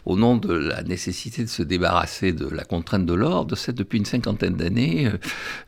au 0.06 0.18
nom 0.18 0.36
de 0.36 0.54
la 0.54 0.84
nécessité 0.84 1.44
de 1.46 1.50
se 1.50 1.64
débarrasser 1.64 2.34
de 2.34 2.50
la 2.50 2.66
contrainte 2.66 3.06
de 3.06 3.14
l'or, 3.14 3.46
de 3.46 3.56
s'être 3.56 3.78
depuis 3.78 4.00
une 4.00 4.06
cinquantaine 4.06 4.56
d'années 4.56 5.10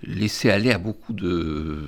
laissé 0.04 0.50
aller 0.50 0.72
à 0.72 0.78
beaucoup 0.78 1.14
de 1.14 1.88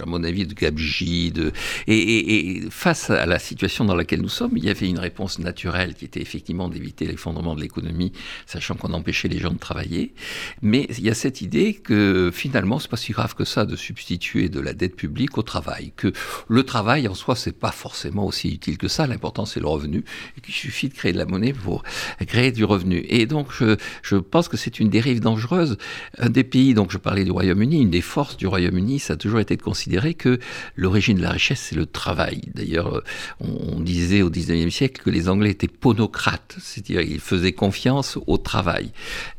à 0.00 0.06
mon 0.06 0.22
avis, 0.24 0.46
de 0.46 0.54
gabegie. 0.54 1.30
De... 1.30 1.52
Et, 1.86 2.62
face 2.70 3.10
à 3.10 3.26
la 3.26 3.38
situation 3.38 3.84
dans 3.84 3.94
laquelle 3.94 4.20
nous 4.20 4.28
sommes, 4.28 4.56
il 4.56 4.64
y 4.64 4.70
avait 4.70 4.88
une 4.88 4.98
réponse 4.98 5.38
naturelle 5.38 5.94
qui 5.94 6.04
était 6.04 6.20
effectivement 6.20 6.68
d'éviter 6.68 7.06
l'effondrement 7.06 7.54
de 7.54 7.60
l'économie, 7.60 8.12
sachant 8.46 8.74
qu'on 8.74 8.92
empêchait 8.92 9.28
les 9.28 9.38
gens 9.38 9.52
de 9.52 9.58
travailler. 9.58 10.14
Mais 10.62 10.86
il 10.90 11.04
y 11.04 11.10
a 11.10 11.14
cette 11.14 11.40
idée 11.40 11.74
que 11.74 12.30
finalement, 12.32 12.78
c'est 12.78 12.90
pas 12.90 12.96
si 12.96 13.12
grave 13.12 13.34
que 13.34 13.44
ça 13.44 13.64
de 13.64 13.76
substituer 13.76 14.48
de 14.48 14.60
la 14.60 14.72
dette 14.72 14.96
publique 14.96 15.38
au 15.38 15.42
travail, 15.42 15.92
que 15.96 16.12
le 16.48 16.62
travail 16.62 17.08
en 17.08 17.14
soi, 17.14 17.36
c'est 17.36 17.58
pas 17.58 17.72
forcément 17.72 18.26
aussi 18.26 18.48
utile 18.52 18.78
que 18.78 18.88
ça. 18.88 19.06
L'important, 19.06 19.46
c'est 19.46 19.60
le 19.60 19.68
revenu, 19.68 20.04
et 20.36 20.40
qu'il 20.40 20.54
suffit 20.54 20.88
de 20.88 20.94
créer 20.94 21.12
de 21.12 21.18
la 21.18 21.26
monnaie 21.26 21.52
pour 21.52 21.82
créer 22.26 22.52
du 22.52 22.64
revenu. 22.64 23.04
Et 23.08 23.26
donc, 23.26 23.48
je, 23.52 23.76
je 24.02 24.16
pense 24.16 24.48
que 24.48 24.56
c'est 24.56 24.80
une 24.80 24.90
dérive 24.90 25.20
dangereuse. 25.20 25.76
Un 26.18 26.30
des 26.30 26.44
pays, 26.44 26.74
donc 26.74 26.90
je 26.90 26.98
parlais 26.98 27.24
du 27.24 27.30
Royaume-Uni, 27.30 27.82
une 27.82 27.90
des 27.90 28.00
forces 28.00 28.36
du 28.36 28.46
Royaume-Uni, 28.46 28.98
ça 28.98 29.14
a 29.14 29.16
toujours 29.26 29.40
été 29.40 29.56
de 29.56 29.62
considérer 29.62 30.14
que 30.14 30.38
l'origine 30.76 31.16
de 31.16 31.22
la 31.22 31.30
richesse, 31.30 31.60
c'est 31.60 31.74
le 31.74 31.84
travail. 31.84 32.42
D'ailleurs, 32.54 33.02
on, 33.40 33.80
disait 33.80 34.22
au 34.22 34.30
XIXe 34.30 34.72
siècle 34.72 35.02
que 35.02 35.10
les 35.10 35.28
Anglais 35.28 35.50
étaient 35.50 35.68
ponocrates, 35.68 36.56
c'est-à-dire 36.60 37.00
ils 37.00 37.20
faisaient 37.20 37.52
confiance 37.52 38.18
au 38.28 38.38
travail. 38.38 38.90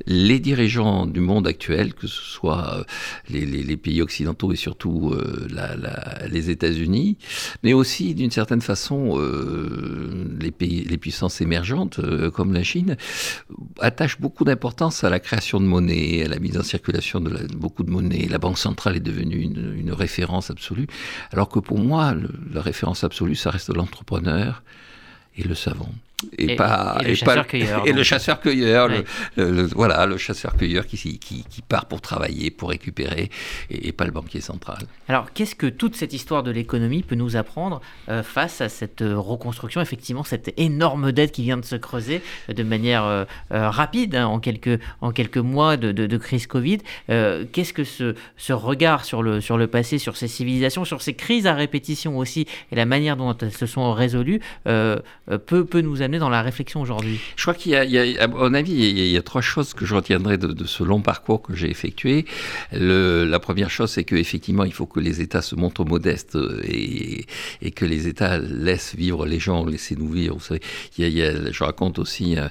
Les 0.06 0.40
dirigeants 0.40 1.06
du 1.06 1.22
monde 1.22 1.48
actuel, 1.48 1.94
que 1.94 2.08
ce 2.08 2.22
soit 2.22 2.80
euh, 2.80 2.84
les, 3.30 3.78
pays 3.78 4.02
occidentaux 4.02 4.52
et 4.52 4.58
surtout 4.58 5.14
euh, 5.14 5.48
les 6.30 6.50
États-Unis, 6.50 7.18
mais 7.64 7.74
aussi 7.74 8.14
d'une 8.14 8.32
certaine 8.32 8.62
façon 8.62 9.18
euh, 9.18 10.38
les 10.40 10.98
puissances 10.98 11.40
émergentes 11.42 12.00
comme 12.32 12.54
la 12.54 12.64
Chine, 12.64 12.98
attachent 13.80 14.20
beaucoup 14.20 14.44
d'importance 14.44 15.04
à 15.04 15.10
la 15.10 15.20
création 15.20 15.60
de 15.60 15.66
monnaie, 15.66 16.24
à 16.26 16.28
la 16.28 16.40
mise 16.40 16.58
en 16.58 16.64
circulation 16.64 17.22
de 17.22 17.48
beaucoup 17.56 17.84
de 17.84 17.92
monnaie. 17.92 18.28
La 18.30 18.38
Banque 18.38 18.58
centrale 18.58 18.98
est 18.98 19.02
devenue 19.02 19.38
une 19.38 19.67
une, 19.76 19.92
référence 19.92 20.50
absolue, 20.50 20.88
alors 21.32 21.50
que 21.50 21.60
pour 21.60 21.80
moi, 21.80 22.14
la 22.52 22.62
référence 22.62 23.04
absolue, 23.04 23.36
ça 23.36 23.52
reste 23.52 23.74
l'entrepreneur 23.74 24.64
et 25.38 25.44
le 25.44 25.56
savant 25.56 25.92
et, 26.38 26.56
pas 26.56 26.98
et 27.02 27.10
le 27.10 27.16
chasseur-cueilleur. 27.16 27.84
Et 27.88 27.94
le 27.94 28.04
chasseur-cueilleur, 28.04 28.90
voilà, 29.76 30.06
le 30.08 30.18
chasseur-cueilleur 30.18 30.88
qui, 30.88 31.20
qui, 31.20 31.44
qui, 31.48 31.62
part 31.62 31.86
pour 31.86 32.02
travailler, 32.02 32.50
pour 32.50 32.70
récupérer, 32.70 33.30
et, 33.70 33.92
pas 33.92 34.06
le 34.06 34.12
banquier 34.12 34.42
central. 34.42 34.80
Alors, 35.08 35.32
qu'est-ce 35.34 35.54
que 35.54 35.68
toute 35.68 35.96
cette 35.96 36.14
histoire 36.14 36.42
de 36.42 36.50
l'économie 36.50 37.04
peut 37.04 37.16
nous 37.16 37.36
apprendre 37.36 37.82
euh, 38.10 38.24
face 38.24 38.62
à 38.62 38.70
cette 38.70 39.04
euh, 39.04 39.18
reconstruction, 39.18 39.80
effectivement, 39.80 40.24
cette 40.24 40.54
énorme 40.58 41.12
dette 41.12 41.32
qui 41.32 41.44
vient 41.44 41.58
de 41.58 41.66
se 41.66 41.76
creuser 41.76 42.22
de 42.50 42.64
manière 42.64 43.04
euh, 43.04 43.26
rapide, 43.52 44.16
hein, 44.16 44.26
en, 44.26 44.40
quelques, 44.40 44.80
en 45.02 45.12
quelques 45.12 45.38
mois 45.38 45.78
de, 45.78 45.92
de, 45.92 46.18
crise 46.18 46.48
Covid 46.48 46.80
Qu'est-ce 47.08 47.74
que 47.74 47.84
ce, 47.84 48.16
ce 48.38 48.54
regard 48.54 49.06
sur 49.06 49.22
le, 49.22 49.40
sur 49.40 49.58
le 49.58 49.68
passé, 49.68 50.00
sur 50.00 50.18
ces 50.18 50.28
civilisations, 50.28 50.84
sur 50.84 51.02
ces 51.02 51.14
crises 51.14 51.46
à 51.46 51.54
répétition 51.54 52.18
aussi, 52.18 52.48
et 52.72 52.76
la 52.76 52.86
manière 52.86 53.18
dont 53.18 53.38
elles 53.38 53.52
se 53.52 53.68
sont 53.68 53.94
résolues, 53.94 54.42
peut, 54.64 55.66
peut 55.66 55.82
nous 55.82 56.02
dans 56.10 56.30
la 56.30 56.42
réflexion 56.42 56.82
aujourd'hui? 56.82 57.20
Je 57.36 57.42
crois 57.42 57.54
qu'il 57.54 57.72
y, 57.72 58.18
a, 58.18 58.24
à 58.24 58.28
mon 58.28 58.54
avis, 58.54 58.74
il 58.74 59.08
y 59.08 59.18
a, 59.18 59.22
trois 59.22 59.42
choses 59.42 59.74
que 59.74 59.86
je 59.86 59.94
retiendrai 59.94 60.38
de, 60.38 60.66
ce 60.66 60.84
long 60.84 61.02
parcours 61.02 61.42
que 61.42 61.54
j'ai 61.54 61.70
effectué. 61.70 62.26
La 62.72 63.40
première 63.40 63.70
chose, 63.70 63.92
c'est 63.92 64.04
qu'effectivement, 64.04 64.64
il 64.64 64.74
faut 64.74 64.86
que 64.86 65.00
les 65.00 65.22
États 65.22 65.42
se 65.42 65.56
montrent 65.56 65.86
modestes 65.86 66.38
et, 66.64 67.26
et, 67.62 67.72
que 67.72 67.86
les 67.86 68.08
États 68.08 68.38
laissent 68.38 68.96
vivre 68.96 69.26
les 69.26 69.40
gens, 69.40 69.66
laissez-nous 69.66 70.10
vivre. 70.10 70.38
Il 70.98 71.10
y 71.10 71.24
a, 71.24 71.52
je 71.52 71.64
raconte 71.64 72.00
aussi 72.00 72.38
euh, 72.38 72.48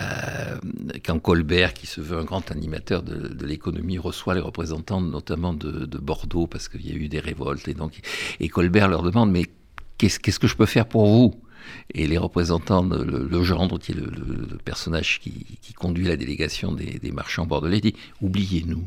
euh, 0.00 0.56
quand 1.04 1.18
Colbert, 1.18 1.74
qui 1.74 1.86
se 1.86 2.00
veut 2.00 2.18
un 2.18 2.24
grand 2.24 2.50
animateur 2.50 3.02
de, 3.02 3.44
l'économie, 3.44 3.98
reçoit 3.98 4.34
les 4.34 4.40
représentants 4.40 5.00
notamment 5.00 5.54
de, 5.54 5.86
de 5.86 5.98
Bordeaux 5.98 6.46
parce 6.46 6.68
qu'il 6.68 6.86
y 6.86 6.92
a 6.92 6.94
eu 6.94 7.08
des 7.08 7.20
révoltes 7.20 7.66
et 7.68 7.74
donc 7.74 8.00
et 8.38 8.48
Colbert 8.48 8.88
leur 8.88 9.02
demande 9.02 9.30
mais 9.30 9.46
qu'est-ce 9.98 10.38
que 10.38 10.46
je 10.46 10.56
peux 10.56 10.66
faire 10.66 10.86
pour 10.86 11.06
vous? 11.06 11.34
Et 11.94 12.06
les 12.06 12.18
représentants, 12.18 12.82
de, 12.82 13.02
le, 13.02 13.42
gendre, 13.42 13.78
qui 13.78 13.92
est 13.92 13.94
le, 13.94 14.58
personnage 14.64 15.20
qui, 15.20 15.74
conduit 15.74 16.06
la 16.06 16.16
délégation 16.16 16.72
des, 16.72 17.12
marchands 17.12 17.46
bordelais, 17.46 17.80
dit 17.80 17.94
Oubliez-nous. 18.20 18.86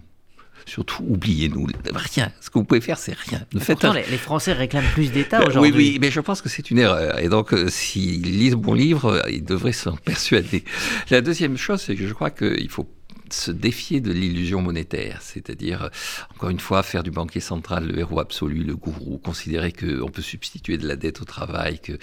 Surtout, 0.65 1.03
oubliez-nous. 1.09 1.67
Rien. 1.93 2.31
Ce 2.39 2.49
que 2.49 2.57
vous 2.57 2.63
pouvez 2.63 2.79
faire, 2.79 2.97
c'est 2.97 3.17
rien. 3.17 3.45
Ne 3.53 3.59
faites 3.59 3.83
les, 3.83 4.17
Français 4.17 4.53
réclament 4.53 4.87
plus 4.93 5.11
d'État 5.11 5.39
ben 5.39 5.47
aujourd'hui. 5.47 5.71
Oui, 5.71 5.89
oui, 5.93 5.97
mais 5.99 6.09
je 6.09 6.21
pense 6.21 6.41
que 6.41 6.47
c'est 6.47 6.71
une 6.71 6.79
erreur. 6.79 7.19
Et 7.19 7.27
donc, 7.27 7.53
euh, 7.53 7.67
s'ils 7.67 8.21
lisent 8.21 8.55
mon 8.55 8.73
livre, 8.73 9.23
ils 9.29 9.43
devraient 9.43 9.73
s'en 9.73 9.97
persuader. 9.97 10.63
La 11.09 11.19
deuxième 11.19 11.57
chose, 11.57 11.81
c'est 11.81 11.95
que 11.95 12.07
je 12.07 12.13
crois 12.13 12.29
qu'il 12.29 12.69
faut 12.69 12.87
se 13.33 13.51
défier 13.51 13.99
de 13.99 14.11
l'illusion 14.11 14.61
monétaire, 14.61 15.21
c'est-à-dire, 15.21 15.89
encore 16.33 16.49
une 16.49 16.59
fois, 16.59 16.83
faire 16.83 17.03
du 17.03 17.11
banquier 17.11 17.39
central 17.39 17.87
le 17.87 17.99
héros 17.99 18.19
absolu, 18.19 18.63
le 18.63 18.75
gourou, 18.75 19.17
considérer 19.17 19.71
qu'on 19.71 20.09
peut 20.09 20.21
substituer 20.21 20.77
de 20.77 20.87
la 20.87 20.95
dette 20.95 21.21
au 21.21 21.25
travail. 21.25 21.79
Que 21.79 21.93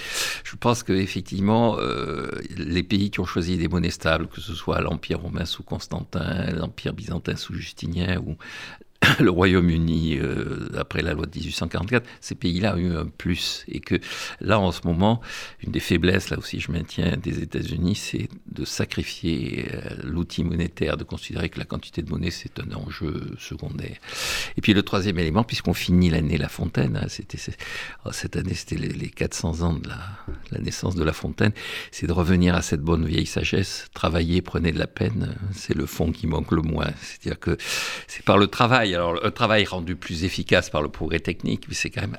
je 0.45 0.57
pense 0.57 0.83
qu'effectivement, 0.83 1.77
euh, 1.79 2.31
les 2.57 2.83
pays 2.83 3.11
qui 3.11 3.21
ont 3.21 3.27
choisi 3.27 3.57
des 3.57 3.69
monnaies 3.69 3.91
stables, 3.91 4.29
que 4.29 4.41
ce 4.41 4.55
soit 4.55 4.81
l'Empire 4.81 5.21
romain 5.21 5.45
sous 5.45 5.63
Constantin, 5.63 6.51
l'Empire 6.53 6.93
byzantin 6.93 7.37
sous 7.37 7.55
Justinien 7.55 8.19
ou 8.19 8.37
le 9.21 9.31
Royaume-Uni, 9.31 10.19
euh, 10.19 10.69
après 10.77 11.03
la 11.03 11.15
loi 11.15 11.27
de 11.27 11.39
1844, 11.39 12.07
ces 12.21 12.35
pays-là 12.35 12.75
ont 12.75 12.79
eu 12.79 12.95
un 12.95 13.07
plus. 13.07 13.65
Et 13.69 13.81
que 13.81 13.97
là, 14.41 14.61
en 14.61 14.73
ce 14.73 14.81
moment, 14.85 15.21
une 15.65 15.73
des 15.73 15.81
faiblesses, 15.81 16.31
là 16.31 16.39
aussi 16.39 16.61
je 16.61 16.71
maintiens, 16.71 17.17
des 17.17 17.41
États-Unis, 17.41 17.95
c'est 17.95 18.29
de 18.51 18.65
sacrifier 18.65 19.67
euh, 19.73 19.97
l'outil 20.05 20.45
monétaire, 20.45 20.97
de 20.97 21.05
considérer 21.05 21.49
que 21.49 21.59
la 21.59 21.65
quantité 21.65 22.03
de 22.03 22.11
monnaie, 22.11 22.31
c'est 22.31 22.61
un 22.61 22.73
enjeu 22.75 23.35
secondaire. 23.39 23.97
Et 24.57 24.61
puis 24.61 24.75
le 24.75 24.83
troisième 24.83 25.19
élément, 25.19 25.45
puisqu'on 25.45 25.75
finit 25.75 26.11
l'année 26.11 26.37
La 26.37 26.49
Fontaine, 26.49 26.99
hein, 27.03 27.07
c'était, 27.09 27.39
oh, 28.05 28.13
cette 28.13 28.37
année, 28.37 28.55
c'était 28.55 28.77
les, 28.77 29.11
400 29.11 29.63
ans 29.63 29.75
de 29.75 29.89
la, 29.89 29.99
la, 30.53 30.61
naissance 30.61 30.95
de 30.95 31.05
La 31.05 31.13
Fontaine, 31.13 31.53
c'est 31.91 32.07
de 32.07 32.13
revenir 32.13 32.55
à 32.55 32.63
cette 32.63 32.81
bonne 32.81 33.07
vieille 33.07 33.27
sagesse. 33.27 33.89
Travailler, 33.95 34.41
prenez 34.43 34.73
de 34.73 34.79
la 34.79 34.87
peine, 34.87 35.37
c'est 35.53 35.75
le 35.75 35.87
fond 35.87 36.13
qui 36.13 36.27
manque 36.27 36.53
le 36.53 36.63
moins. 36.63 36.91
C'est-à-dire 37.01 37.41
que 37.41 37.57
c'est 38.07 38.25
par 38.25 38.39
le 38.39 38.47
travail 38.47 38.90
alors, 38.95 39.25
un 39.25 39.31
travail 39.31 39.65
rendu 39.65 39.97
plus 39.97 40.25
efficace 40.25 40.71
par 40.71 40.83
le 40.83 40.89
progrès 40.89 41.21
technique, 41.21 41.67
mais 41.69 41.75
c'est 41.75 41.91
quand 41.91 42.03
même 42.03 42.19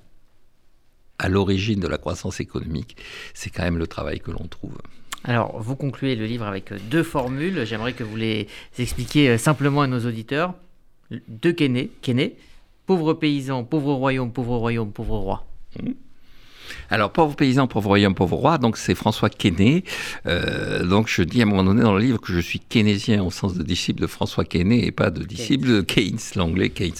à 1.20 1.30
l'origine 1.30 1.80
de 1.80 1.88
la 1.88 1.98
croissance 1.98 2.40
économique, 2.40 2.98
c'est 3.34 3.52
quand 3.52 3.64
même 3.64 3.78
le 3.78 3.88
travail 3.88 4.20
que 4.20 4.32
l'on 4.32 4.48
trouve. 4.48 4.78
Alors, 5.24 5.62
vous 5.62 5.76
concluez 5.76 6.16
le 6.16 6.26
livre 6.26 6.46
avec 6.46 6.74
deux 6.90 7.04
formules. 7.04 7.64
J'aimerais 7.66 7.94
que 7.94 8.04
vous 8.04 8.16
les 8.16 8.48
expliquiez 8.80 9.30
euh, 9.30 9.38
simplement 9.38 9.84
à 9.84 9.88
nos 9.88 10.00
auditeurs. 10.00 10.56
Deux 11.28 11.54
Kenney 11.54 12.36
pauvre 12.88 13.14
paysan, 13.14 13.64
pauvre 13.64 13.94
royaume, 13.94 14.32
pauvre 14.32 14.58
royaume, 14.58 14.92
pauvre 14.92 15.18
roi. 15.18 15.46
Mmh. 15.82 15.92
Alors, 16.90 17.12
pauvre 17.12 17.36
paysan, 17.36 17.68
pauvre 17.68 17.88
royaume, 17.88 18.16
pauvre 18.16 18.38
roi, 18.38 18.58
donc 18.58 18.78
c'est 18.78 18.96
François 18.96 19.30
Quesnay. 19.30 19.84
Euh, 20.26 20.86
donc 20.86 21.08
je 21.08 21.24
dis 21.24 21.42
à 21.42 21.44
un 21.44 21.48
moment 21.48 21.64
donné 21.64 21.82
dans 21.82 21.94
le 21.94 22.02
livre 22.02 22.20
que 22.20 22.34
je 22.34 22.40
suis 22.40 22.60
keynésien 22.60 23.24
au 23.24 23.32
sens 23.32 23.54
de 23.54 23.64
disciple 23.64 24.02
de 24.02 24.08
François 24.08 24.46
Quesnay 24.46 24.86
et 24.86 24.92
pas 24.92 25.10
de 25.10 25.24
disciple 25.24 25.68
de 25.68 25.82
Keynes, 25.82 26.20
l'anglais 26.36 26.70
Keynes. 26.70 26.94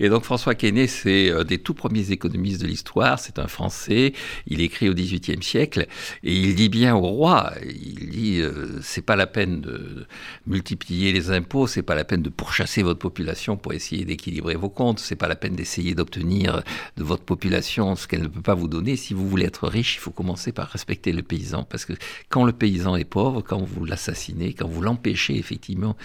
Et 0.00 0.08
donc 0.08 0.24
François 0.24 0.54
Quesnay, 0.54 0.86
c'est 0.86 1.30
un 1.30 1.44
des 1.44 1.58
tout 1.58 1.74
premiers 1.74 2.10
économistes 2.10 2.60
de 2.60 2.66
l'histoire, 2.66 3.18
c'est 3.18 3.38
un 3.38 3.46
Français, 3.46 4.12
il 4.46 4.60
écrit 4.60 4.88
au 4.88 4.94
XVIIIe 4.94 5.42
siècle 5.42 5.86
et 6.24 6.34
il 6.34 6.54
dit 6.54 6.68
bien 6.68 6.94
au 6.94 7.00
roi, 7.00 7.52
il 7.64 8.08
dit 8.10 8.40
euh, 8.40 8.80
c'est 8.82 9.02
pas 9.02 9.16
la 9.16 9.26
peine 9.26 9.60
de 9.60 10.06
multiplier 10.46 11.12
les 11.12 11.30
impôts, 11.30 11.66
c'est 11.66 11.82
pas 11.82 11.94
la 11.94 12.04
peine 12.04 12.22
de 12.22 12.30
pourchasser 12.30 12.82
votre 12.82 12.98
population 12.98 13.56
pour 13.56 13.72
essayer 13.72 14.04
d'équilibrer 14.04 14.54
vos 14.54 14.68
comptes, 14.68 14.98
c'est 14.98 15.16
pas 15.16 15.28
la 15.28 15.36
peine 15.36 15.54
d'essayer 15.54 15.94
d'obtenir 15.94 16.62
de 16.96 17.04
votre 17.04 17.24
population 17.24 17.96
ce 17.96 18.06
qu'elle 18.06 18.22
ne 18.22 18.28
peut 18.28 18.42
pas 18.42 18.54
vous 18.54 18.68
donner 18.68 18.96
vous 19.14 19.28
voulez 19.28 19.46
être 19.46 19.68
riche, 19.68 19.96
il 19.96 20.00
faut 20.00 20.10
commencer 20.10 20.52
par 20.52 20.68
respecter 20.68 21.12
le 21.12 21.22
paysan. 21.22 21.64
Parce 21.64 21.84
que 21.84 21.92
quand 22.28 22.44
le 22.44 22.52
paysan 22.52 22.96
est 22.96 23.04
pauvre, 23.04 23.42
quand 23.42 23.62
vous 23.62 23.84
l'assassinez, 23.84 24.54
quand 24.54 24.68
vous 24.68 24.82
l'empêchez 24.82 25.36
effectivement 25.36 25.96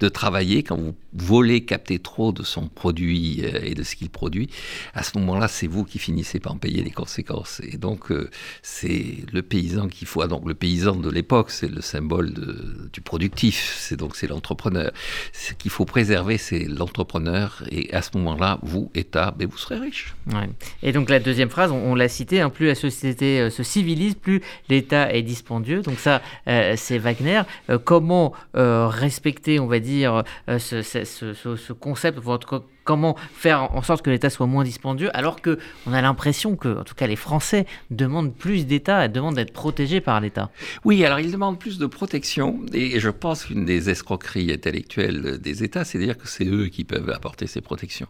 de 0.00 0.08
travailler, 0.08 0.62
quand 0.62 0.76
vous 0.76 0.94
volez, 1.12 1.64
captez 1.64 1.98
trop 1.98 2.32
de 2.32 2.42
son 2.42 2.68
produit 2.68 3.42
euh, 3.44 3.60
et 3.62 3.74
de 3.74 3.82
ce 3.82 3.96
qu'il 3.96 4.10
produit, 4.10 4.48
à 4.94 5.02
ce 5.02 5.18
moment-là, 5.18 5.48
c'est 5.48 5.66
vous 5.66 5.84
qui 5.84 5.98
finissez 5.98 6.40
par 6.40 6.52
en 6.52 6.58
payer 6.58 6.82
les 6.82 6.90
conséquences. 6.90 7.60
Et 7.64 7.76
donc, 7.76 8.10
euh, 8.10 8.30
c'est 8.62 9.16
le 9.32 9.42
paysan 9.42 9.88
qu'il 9.88 10.06
faut. 10.06 10.26
Donc, 10.26 10.46
le 10.46 10.54
paysan 10.54 10.96
de 10.96 11.10
l'époque, 11.10 11.50
c'est 11.50 11.70
le 11.70 11.80
symbole 11.80 12.32
du 12.92 13.00
productif. 13.00 13.76
C'est 13.78 13.96
donc 13.96 14.16
c'est 14.16 14.26
l'entrepreneur. 14.26 14.92
Ce 15.32 15.52
qu'il 15.54 15.70
faut 15.70 15.84
préserver, 15.84 16.38
c'est 16.38 16.64
l'entrepreneur. 16.64 17.62
Et 17.70 17.92
à 17.94 18.02
ce 18.02 18.10
moment-là, 18.16 18.58
vous, 18.62 18.90
État, 18.94 19.34
ben, 19.36 19.48
vous 19.48 19.58
serez 19.58 19.78
riche. 19.78 20.14
Et 20.82 20.92
donc, 20.92 21.10
la 21.10 21.20
deuxième 21.20 21.50
phrase, 21.50 21.70
on, 21.70 21.76
on 21.76 21.94
l'a 21.94 22.08
cité, 22.38 22.54
plus 22.54 22.66
la 22.66 22.74
société 22.74 23.40
euh, 23.40 23.50
se 23.50 23.62
civilise, 23.62 24.14
plus 24.14 24.42
l'État 24.68 25.12
est 25.12 25.22
dispendieux. 25.22 25.82
Donc 25.82 25.98
ça, 25.98 26.22
euh, 26.48 26.74
c'est 26.76 26.98
Wagner. 26.98 27.42
Euh, 27.70 27.78
comment 27.78 28.32
respecter, 28.54 29.60
on 29.60 29.66
va 29.66 29.78
dire, 29.78 30.24
ce, 30.46 30.82
ce 30.82 31.72
concept, 31.72 32.18
votre 32.18 32.64
comment 32.88 33.16
faire 33.34 33.74
en 33.76 33.82
sorte 33.82 34.02
que 34.02 34.08
l'État 34.08 34.30
soit 34.30 34.46
moins 34.46 34.64
dispendieux, 34.64 35.14
alors 35.14 35.42
que 35.42 35.58
on 35.86 35.92
a 35.92 36.00
l'impression 36.00 36.56
que, 36.56 36.80
en 36.80 36.84
tout 36.84 36.94
cas, 36.94 37.06
les 37.06 37.16
Français 37.16 37.66
demandent 37.90 38.34
plus 38.34 38.64
d'État 38.64 39.04
et 39.04 39.10
demandent 39.10 39.34
d'être 39.34 39.52
protégés 39.52 40.00
par 40.00 40.18
l'État. 40.22 40.50
Oui, 40.86 41.04
alors 41.04 41.20
ils 41.20 41.30
demandent 41.30 41.58
plus 41.58 41.76
de 41.76 41.84
protection, 41.84 42.60
et 42.72 42.98
je 42.98 43.10
pense 43.10 43.44
qu'une 43.44 43.66
des 43.66 43.90
escroqueries 43.90 44.50
intellectuelles 44.50 45.36
des 45.38 45.64
États, 45.64 45.84
c'est 45.84 45.98
de 45.98 46.04
dire 46.04 46.16
que 46.16 46.26
c'est 46.26 46.46
eux 46.46 46.68
qui 46.68 46.84
peuvent 46.84 47.10
apporter 47.10 47.46
ces 47.46 47.60
protections. 47.60 48.06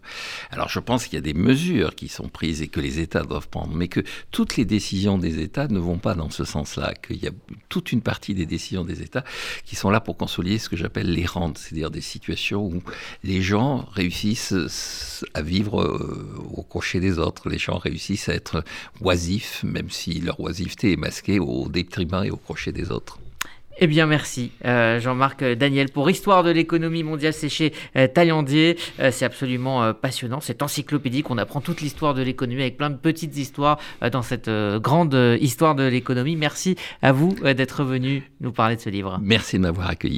Alors 0.53 0.69
je 0.69 0.79
pense 0.79 1.07
qu'il 1.07 1.15
y 1.15 1.19
a 1.19 1.23
des 1.23 1.35
mesures 1.35 1.97
qui 1.97 2.07
sont 2.07 2.29
prises 2.29 2.63
et 2.63 2.69
que 2.69 2.79
les 2.79 3.01
États 3.01 3.25
doivent 3.25 3.49
prendre, 3.49 3.75
mais 3.75 3.89
que 3.89 4.05
toutes 4.31 4.57
les 4.57 4.65
décisions 4.65 5.19
des 5.19 5.41
États 5.41 5.67
ne 5.67 5.81
vont 5.81 5.99
pas 5.99 6.15
dans 6.15 6.31
ce 6.31 6.45
sens-là, 6.45 6.95
qu'il 6.95 7.21
y 7.21 7.27
a 7.27 7.33
toute 7.69 7.91
une 7.91 8.03
partie 8.03 8.33
des 8.33 8.47
décisions 8.47 8.85
des 8.85 9.03
États 9.03 9.25
qui 9.65 9.75
sont 9.75 9.91
là 9.91 9.99
pour 9.99 10.17
consolider 10.17 10.59
ce 10.59 10.69
que 10.69 10.77
j'appelle 10.77 11.11
les 11.13 11.27
rentes, 11.27 11.59
c'est-à-dire 11.59 11.91
des 11.91 12.01
situations 12.01 12.65
où 12.65 12.81
les 13.25 13.43
gens 13.43 13.85
réussissent 13.91 14.68
à 15.35 15.43
vivre 15.43 15.83
euh, 15.83 16.37
au 16.55 16.63
crochet 16.63 17.01
des 17.01 17.19
autres. 17.19 17.49
Les 17.49 17.59
gens 17.59 17.79
réussissent 17.79 18.29
à 18.29 18.35
être 18.35 18.65
oisifs, 19.01 19.63
même 19.65 19.91
si 19.91 20.21
leur 20.21 20.39
oisiveté 20.41 20.93
est 20.93 20.97
masquée 20.97 21.39
au 21.39 21.69
détriment 21.69 22.25
et 22.25 22.31
au 22.31 22.37
crochet 22.37 22.73
des 22.73 22.91
autres. 22.91 23.19
Eh 23.81 23.87
bien, 23.87 24.07
merci 24.07 24.51
euh, 24.65 24.99
Jean-Marc 24.99 25.45
Daniel 25.45 25.89
pour 25.91 26.11
Histoire 26.11 26.43
de 26.43 26.51
l'économie 26.51 27.05
mondiale. 27.05 27.33
C'est 27.33 27.49
chez 27.49 27.73
euh, 27.95 28.09
Taillandier. 28.09 28.77
c'est 29.13 29.25
absolument 29.25 29.95
passionnant. 29.95 30.41
C'est 30.41 30.63
encyclopédique. 30.63 31.31
On 31.31 31.39
apprend 31.39 31.61
toute 31.61 31.81
l'histoire 31.81 32.13
de 32.13 32.23
l'économie 32.23 32.63
avec 32.63 32.77
plein 32.77 32.91
de 32.91 32.97
petites 32.97 33.37
histoires 33.37 33.79
dans 34.13 34.23
cette 34.23 34.51
grande 34.51 35.17
histoire 35.41 35.77
de 35.77 35.85
l'économie. 35.85 36.35
Merci 36.35 36.75
à 37.03 37.13
vous 37.13 37.37
d'être 37.55 37.85
venu 37.85 38.29
nous 38.41 38.51
parler 38.51 38.75
de 38.75 38.81
ce 38.81 38.91
livre. 38.91 39.21
Merci 39.23 39.59
de 39.59 39.63
m'avoir 39.63 39.91
accueilli. 39.91 40.17